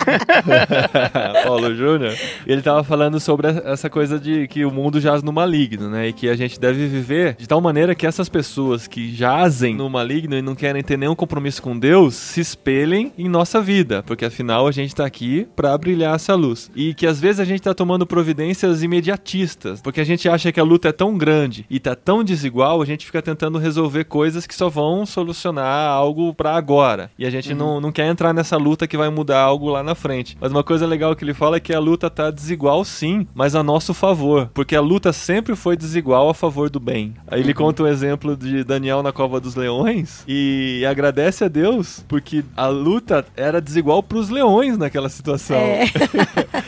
[1.44, 2.14] Paulo Júnior.
[2.46, 6.08] Ele tava falando sobre essa coisa de que o mundo jaz no maligno, né?
[6.08, 9.88] E que a gente deve viver de tal maneira que essas pessoas que jazem no
[9.88, 14.24] maligno e não querem ter nenhum compromisso com Deus se espelhem em nossa vida, porque
[14.24, 16.68] afinal a gente tá aqui pra brilhar essa luz.
[16.74, 20.58] E que às vezes a gente tá tomando providências imediatistas, porque a gente acha que
[20.58, 24.48] a luta é tão grande e tá tão desigual, a gente fica tentando resolver coisas
[24.48, 27.08] que só vão solucionar algo pra agora.
[27.16, 29.94] E a gente não, não quer entrar nessa luta que vai mudar algo lá na
[29.94, 30.36] frente.
[30.40, 33.54] Mas uma coisa legal que ele fala é que a luta tá desigual sim, mas
[33.54, 37.14] a nosso favor, porque a luta sempre foi desigual a favor do bem.
[37.28, 42.04] Aí ele conta um exemplo de Daniel na cova dos leões e agradece a Deus
[42.08, 45.56] porque a luta era desigual pros leões naquela situação.
[45.56, 45.84] É.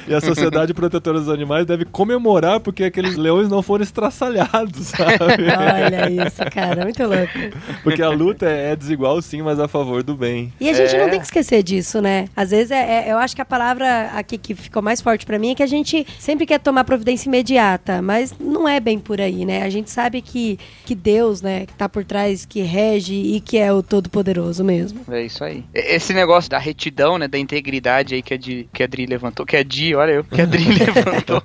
[0.08, 5.44] E a Sociedade Protetora dos Animais deve comemorar porque aqueles leões não foram estraçalhados, sabe?
[5.48, 7.32] Olha isso, cara, muito louco.
[7.84, 10.52] Porque a luta é desigual sim, mas a favor do bem.
[10.60, 11.08] E a gente não É.
[11.08, 12.26] tem que esquecer disso, né?
[12.36, 15.38] Às vezes, é, é- eu acho que a palavra aqui que ficou mais forte pra
[15.38, 19.20] mim é que a gente sempre quer tomar providência imediata, mas não é bem por
[19.20, 19.62] aí, né?
[19.62, 23.56] A gente sabe que, que Deus, né, que tá por trás, que rege e que
[23.56, 25.00] é o Todo-Poderoso mesmo.
[25.08, 25.64] É isso aí.
[25.72, 29.46] Esse negócio da retidão, né, da integridade aí que a, Di, que a Dri levantou,
[29.46, 31.42] que a Di, olha eu, que a Dri levantou,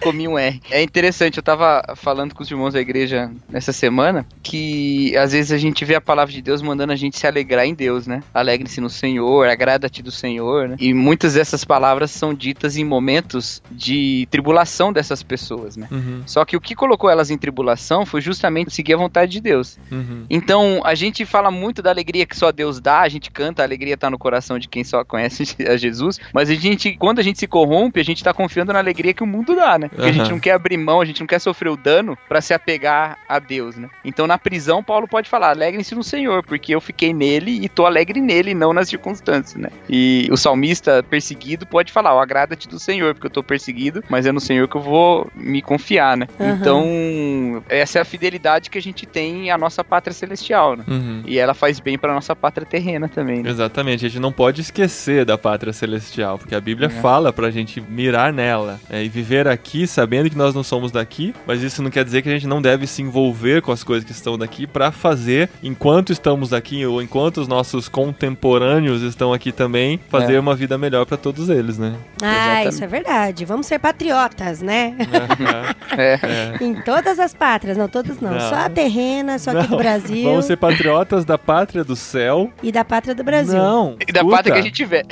[0.00, 0.60] comi um R.
[0.70, 5.52] É interessante, eu tava falando com os irmãos da igreja nessa semana, que às vezes
[5.52, 8.22] a gente vê a palavra de Deus mandando a gente se alegrar em Deus, né?
[8.32, 10.76] Alegre-se no Senhor, agrada-te do Senhor, né?
[10.78, 15.88] E muitas dessas palavras são ditas em momentos de tribulação dessas pessoas, né?
[15.90, 19.40] Uhum, Só que o que colocou elas em tribulação foi justamente seguir a vontade de
[19.40, 19.78] Deus.
[19.90, 20.24] uhum.
[20.28, 23.64] Então, a gente fala muito da alegria que só Deus dá, a gente canta, a
[23.64, 27.22] alegria tá no coração de quem só conhece a Jesus, mas a gente, quando a
[27.22, 29.88] gente se corrompe, a gente tá confiando na alegria que o mundo dá, né?
[29.88, 32.40] Porque a gente não quer abrir mão, a gente não quer sofrer o dano pra
[32.40, 33.88] se apegar a Deus, né?
[34.04, 37.86] Então, na prisão, Paulo pode falar: alegrem-se no Senhor, porque eu fiquei nele e tô
[37.86, 39.70] alegre nele, não nas circunstâncias, né?
[39.88, 44.26] E o salmista perseguido pode falar: ó, agrada-te do Senhor, porque eu tô perseguido, mas
[44.26, 46.26] é no Senhor que eu vou me confiar, né?
[46.38, 46.58] Aham.
[46.60, 50.84] Então, essa é a fidelidade que a gente tem à nossa pátria celestial, né?
[50.86, 51.22] Uhum.
[51.26, 53.42] E ela faz bem pra nossa pátria terrena também.
[53.42, 53.50] Né?
[53.50, 54.89] Exatamente, a gente não pode esquecer
[55.26, 57.00] da pátria celestial, porque a Bíblia É.
[57.00, 61.34] fala pra gente mirar nela é, e viver aqui sabendo que nós não somos daqui,
[61.46, 64.04] mas isso não quer dizer que a gente não deve se envolver com as coisas
[64.04, 69.52] que estão daqui pra fazer, enquanto estamos aqui ou enquanto os nossos contemporâneos estão aqui
[69.52, 70.40] também, fazer É.
[70.40, 71.94] uma vida melhor pra todos eles, né?
[72.22, 72.26] Ah,
[72.62, 72.68] Exatamente.
[72.74, 73.44] isso é verdade.
[73.44, 74.94] Vamos ser patriotas, né?
[75.00, 75.70] É.
[76.00, 76.56] É.
[76.64, 78.30] em todas as pátrias, não todas não.
[78.32, 78.40] Não.
[78.40, 82.50] Só a terrena, só aqui do Não, Brasil Vamos ser patriotas da pátria do céu.
[82.62, 83.58] e da pátria do Brasil.
[83.58, 84.36] Não, E da escuta.
[84.36, 85.06] pátria que a gente tiver.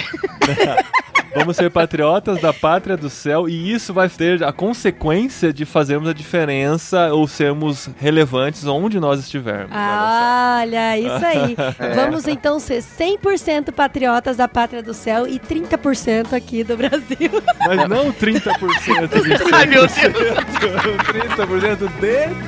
[1.38, 6.08] Vamos ser patriotas da pátria do céu e isso vai ter a consequência de fazermos
[6.08, 9.70] a diferença ou sermos relevantes onde nós estivermos.
[9.72, 11.56] olha Olha, isso aí.
[11.78, 11.94] É.
[11.94, 17.30] Vamos então ser 100% patriotas da pátria do céu e 30% aqui do Brasil.
[17.66, 19.92] Mas não 30% de Ai, meu Deus.
[19.92, 21.88] 30% de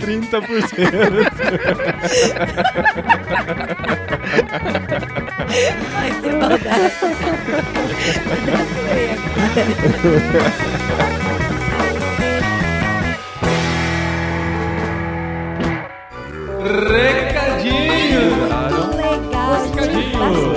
[0.05, 0.41] 30%.
[5.95, 6.91] Ai, que maldade.
[17.01, 18.35] Recadinhos!
[18.97, 20.53] Legal, Recadinho.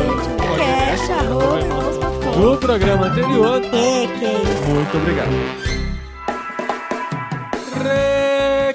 [0.57, 2.37] Cash, arroba.
[2.37, 4.63] No programa anterior, É, que é isso.
[4.69, 5.29] muito obrigado.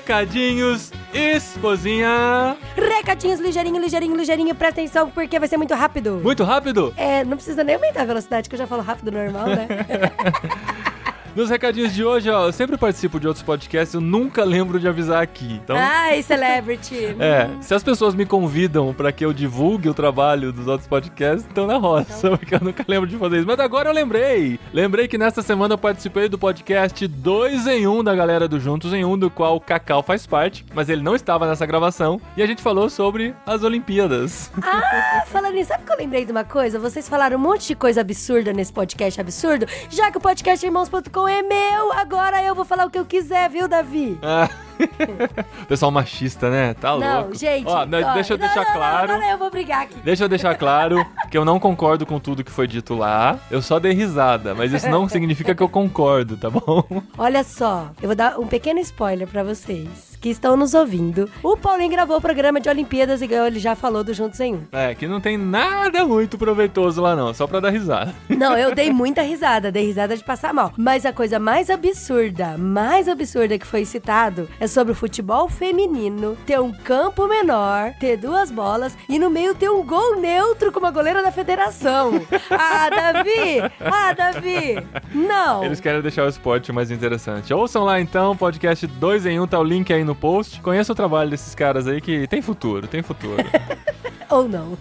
[0.01, 2.57] Recadinhos, esposinha.
[2.77, 4.55] Recadinhos ligeirinho, ligeirinho, ligeirinho.
[4.55, 6.21] Presta atenção porque vai ser muito rápido.
[6.23, 6.93] Muito rápido.
[6.97, 9.69] É, não precisa nem aumentar a velocidade, que eu já falo rápido normal, né?
[11.35, 14.89] Nos recadinhos de hoje, ó, eu sempre participo de outros podcasts, eu nunca lembro de
[14.89, 15.61] avisar aqui.
[15.62, 17.16] Então, Ai, celebrity.
[17.29, 21.47] É, se as pessoas me convidam pra que eu divulgue o trabalho dos outros podcasts,
[21.47, 23.47] estão na roça, porque eu nunca lembro de fazer isso.
[23.47, 24.59] Mas agora eu lembrei.
[24.72, 28.93] Lembrei que nesta semana eu participei do podcast 2 em 1 da galera do Juntos
[28.93, 32.20] em 1, do qual o Cacau faz parte, mas ele não estava nessa gravação.
[32.37, 34.51] E a gente falou sobre as Olimpíadas.
[34.62, 36.79] Ah, falando nisso, sabe que eu lembrei de uma coisa?
[36.79, 41.18] Vocês falaram um monte de coisa absurda nesse podcast absurdo, já que o podcast irmãos.com
[41.27, 44.19] é meu, agora eu vou falar o que eu quiser, viu, Davi?
[44.23, 44.49] Ah,
[45.69, 46.75] Pessoal machista, né?
[46.75, 47.35] Tá não, louco.
[47.35, 47.66] gente.
[47.66, 49.12] Ó, não, ó, deixa eu não, deixar não, claro.
[49.12, 49.97] Não, eu vou brigar aqui.
[50.05, 53.39] Deixa eu deixar claro que eu não concordo com tudo que foi dito lá.
[53.51, 56.85] Eu só dei risada, mas isso não significa que eu concordo, tá bom?
[57.16, 61.29] Olha só, eu vou dar um pequeno spoiler pra vocês que estão nos ouvindo.
[61.43, 64.62] O Paulinho gravou o programa de Olimpíadas e ele já falou do Juntos em Um.
[64.73, 68.14] É, que não tem nada muito proveitoso lá não, só pra dar risada.
[68.29, 70.73] Não, eu dei muita risada, dei risada de passar mal.
[70.77, 76.37] Mas a coisa mais absurda, mais absurda que foi citado é sobre o futebol feminino
[76.47, 80.79] ter um campo menor, ter duas bolas e no meio ter um gol neutro com
[80.79, 82.12] uma goleira da federação.
[82.51, 83.61] Ah, Davi!
[83.81, 84.77] Ah, Davi!
[85.14, 85.64] Não!
[85.64, 87.53] Eles querem deixar o esporte mais interessante.
[87.53, 90.61] Ouçam lá então, podcast 2 em 1, um, tá o link aí no post.
[90.61, 93.45] Conheça o trabalho desses caras aí que tem futuro, tem futuro.
[94.31, 94.77] Ou não.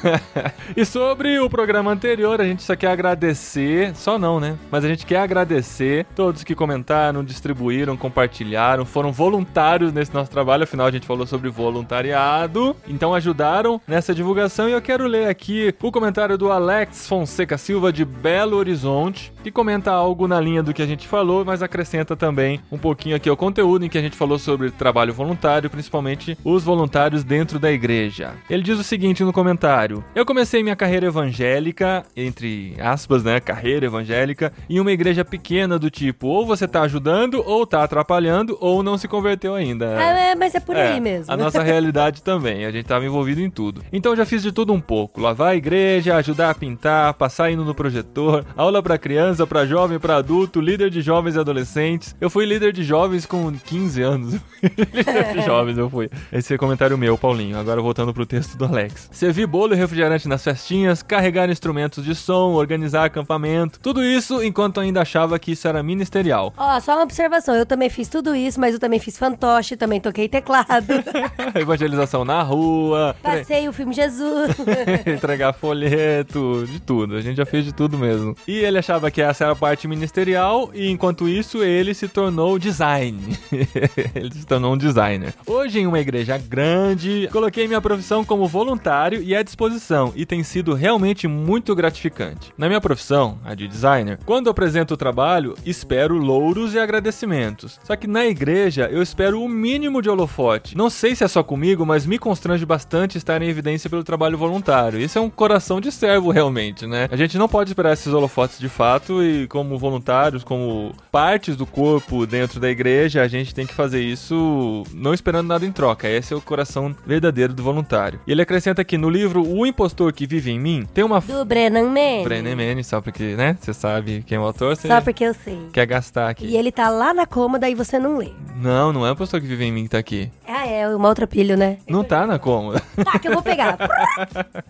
[0.76, 4.58] e sobre o programa anterior, a gente só quer agradecer, só não, né?
[4.70, 10.64] Mas a gente quer agradecer todos que comentaram, distribuíram, compartilharam, foram voluntários nesse nosso trabalho,
[10.64, 15.74] afinal a gente falou sobre voluntariado, então ajudaram nessa divulgação e eu quero ler aqui
[15.82, 20.72] o comentário do Alex Fonseca Silva de Belo Horizonte, que comenta algo na linha do
[20.72, 24.00] que a gente falou, mas acrescenta também um pouquinho aqui ao conteúdo em que a
[24.00, 28.32] gente falou sobre trabalho voluntário, principalmente os voluntários dentro da igreja.
[28.48, 33.84] Ele diz o seguinte no comentário: Eu comecei minha carreira evangélica, entre aspas, né, carreira
[33.84, 38.82] evangélica, em uma igreja pequena do tipo, ou você tá ajudando, ou tá atrapalhando, ou
[38.82, 39.94] não se converteu ainda.
[39.98, 41.30] Ah, é, mas é por aí É, mesmo.
[41.30, 43.82] A nossa realidade também, a gente tava envolvido em tudo.
[43.92, 47.50] Então eu já fiz de tudo um pouco: lavar a igreja, ajudar a pintar, passar
[47.50, 52.14] indo no projetor, aula pra criança, pra jovem, pra adulto, líder de jovens e adolescentes.
[52.20, 54.34] Eu fui líder de jovens com 15 anos.
[54.62, 56.08] líder de jovens eu fui.
[56.32, 57.58] Esse é comentário meu, Paulinho.
[57.58, 59.08] Agora voltando pro texto do Alex.
[59.12, 64.80] Servir bolo e refrigerante nas festinhas, carregar instrumentos de som, organizar acampamento, tudo isso enquanto
[64.80, 66.52] ainda achava que isso era ministerial.
[66.56, 70.00] Ó, só uma observação, eu também fiz tudo isso, mas eu também fiz fantoche, também
[70.00, 70.86] toquei teclado,
[71.54, 74.54] Evangelização na rua, passei o filme Jesus.
[75.06, 77.16] entregar folheto, de tudo.
[77.16, 78.36] A gente já fez de tudo mesmo.
[78.46, 82.58] E ele achava que essa era a parte ministerial, e enquanto isso, ele se tornou
[82.58, 83.20] design.
[84.14, 85.34] ele se tornou um designer.
[85.46, 90.42] Hoje, em uma igreja grande, coloquei minha profissão como voluntário e à disposição, e tem
[90.42, 92.52] sido realmente muito gratificante.
[92.56, 97.78] Na minha profissão, a de designer, quando apresento o trabalho, espero louros e agradecimentos.
[97.84, 100.76] Só que na igreja, eu espero o mínimo de holofote.
[100.76, 104.38] Não sei se é só comigo, mas me constrange bastante estar em evidência pelo trabalho
[104.38, 105.00] voluntário.
[105.00, 107.08] Isso é um coração de servo, realmente, né?
[107.10, 111.66] A gente não pode esperar esses holofotes de fato e, como voluntários, como partes do
[111.66, 116.08] corpo dentro da igreja, a gente tem que fazer isso não esperando nada em troca.
[116.08, 118.20] Esse é o coração verdadeiro do voluntário.
[118.26, 121.20] E ele acrescenta que no livro O Impostor que Vive em Mim, tem uma.
[121.20, 122.24] Do Brennan Man.
[122.24, 123.56] Brené Manning, só porque, né?
[123.60, 125.58] Você sabe quem é o autor, Só porque eu sei.
[125.72, 126.46] quer gastar aqui.
[126.46, 128.30] E ele tá lá na cômoda e você não lê.
[128.56, 130.30] Não, não é o impostor que vive em mim que tá aqui.
[130.46, 131.78] Ah, é, uma outra pilha, né?
[131.88, 132.82] Não tá na cômoda.
[133.04, 133.76] Tá, que eu vou pegar.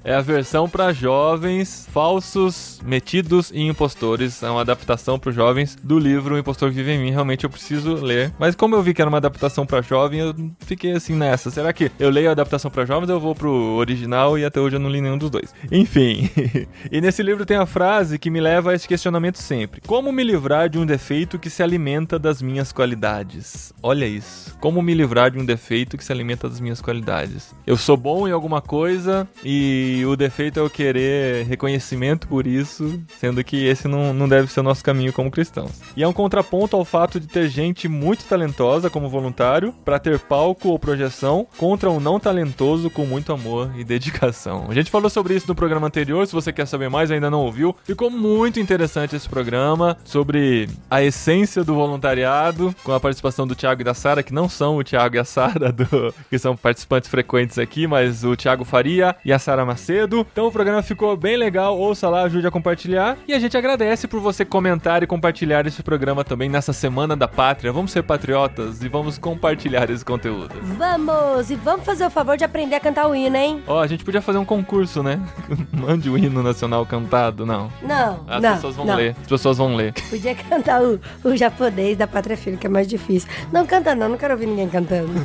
[0.03, 4.34] É a versão pra jovens falsos, metidos e impostores.
[4.43, 7.11] É uma adaptação para jovens do livro O Impostor Vive em Mim.
[7.11, 8.33] Realmente eu preciso ler.
[8.39, 11.51] Mas como eu vi que era uma adaptação pra jovem, eu fiquei assim nessa.
[11.51, 14.61] Será que eu leio a adaptação pra jovens ou eu vou pro original e até
[14.61, 15.55] hoje eu não li nenhum dos dois?
[15.71, 16.31] Enfim.
[16.91, 20.25] e nesse livro tem a frase que me leva a esse questionamento sempre: Como me
[20.25, 23.73] livrar de um defeito que se alimenta das minhas qualidades?
[23.83, 24.57] Olha isso.
[24.61, 27.55] Como me livrar de um defeito defeito que se alimenta das minhas qualidades.
[27.67, 33.03] Eu sou bom em alguma coisa e o defeito é eu querer reconhecimento por isso,
[33.19, 35.81] sendo que esse não, não deve ser o nosso caminho como cristãos.
[35.97, 40.19] E é um contraponto ao fato de ter gente muito talentosa como voluntário para ter
[40.19, 44.67] palco ou projeção contra um não talentoso com muito amor e dedicação.
[44.69, 47.41] A gente falou sobre isso no programa anterior, se você quer saber mais ainda não
[47.41, 53.55] ouviu, ficou muito interessante esse programa sobre a essência do voluntariado, com a participação do
[53.55, 56.15] Thiago e da Sara, que não são o Thiago e a Sara, do...
[56.29, 60.27] que são participantes frequentes aqui, mas o Thiago Faria e a Sara Macedo.
[60.33, 63.17] Então o programa ficou bem legal, ouça lá, ajude a compartilhar.
[63.27, 67.27] E a gente agradece por você comentar e compartilhar esse programa também nessa Semana da
[67.29, 67.73] Pátria.
[67.73, 70.55] Vamos ser patriotas e vamos compartilhar esse conteúdo.
[70.63, 71.51] Vamos!
[71.51, 73.63] E vamos fazer o favor de aprender a cantar o hino, hein?
[73.67, 75.21] Ó, a gente podia fazer um concurso, né?
[75.73, 77.71] Mande o hino nacional cantado, não.
[77.83, 78.97] Não, As não, pessoas vão não.
[78.97, 79.17] ler.
[79.21, 79.93] As pessoas vão ler.
[80.11, 83.29] Podia cantar o, o japonês da Pátria Filho, que é mais difícil.
[83.53, 85.11] Não canta não, não quero ouvir ninguém cantando.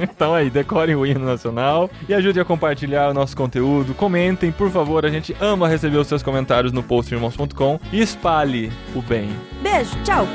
[0.00, 3.94] Então aí, decorem o hino nacional e ajude a compartilhar o nosso conteúdo.
[3.94, 9.02] Comentem, por favor, a gente ama receber os seus comentários no postirmãos.com e espalhe o
[9.02, 9.28] bem.
[9.62, 10.26] Beijo, tchau.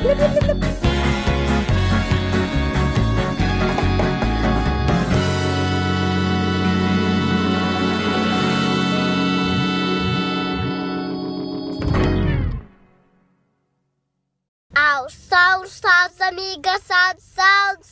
[14.74, 17.84] Aos salve, salve, amigas, salve, salve,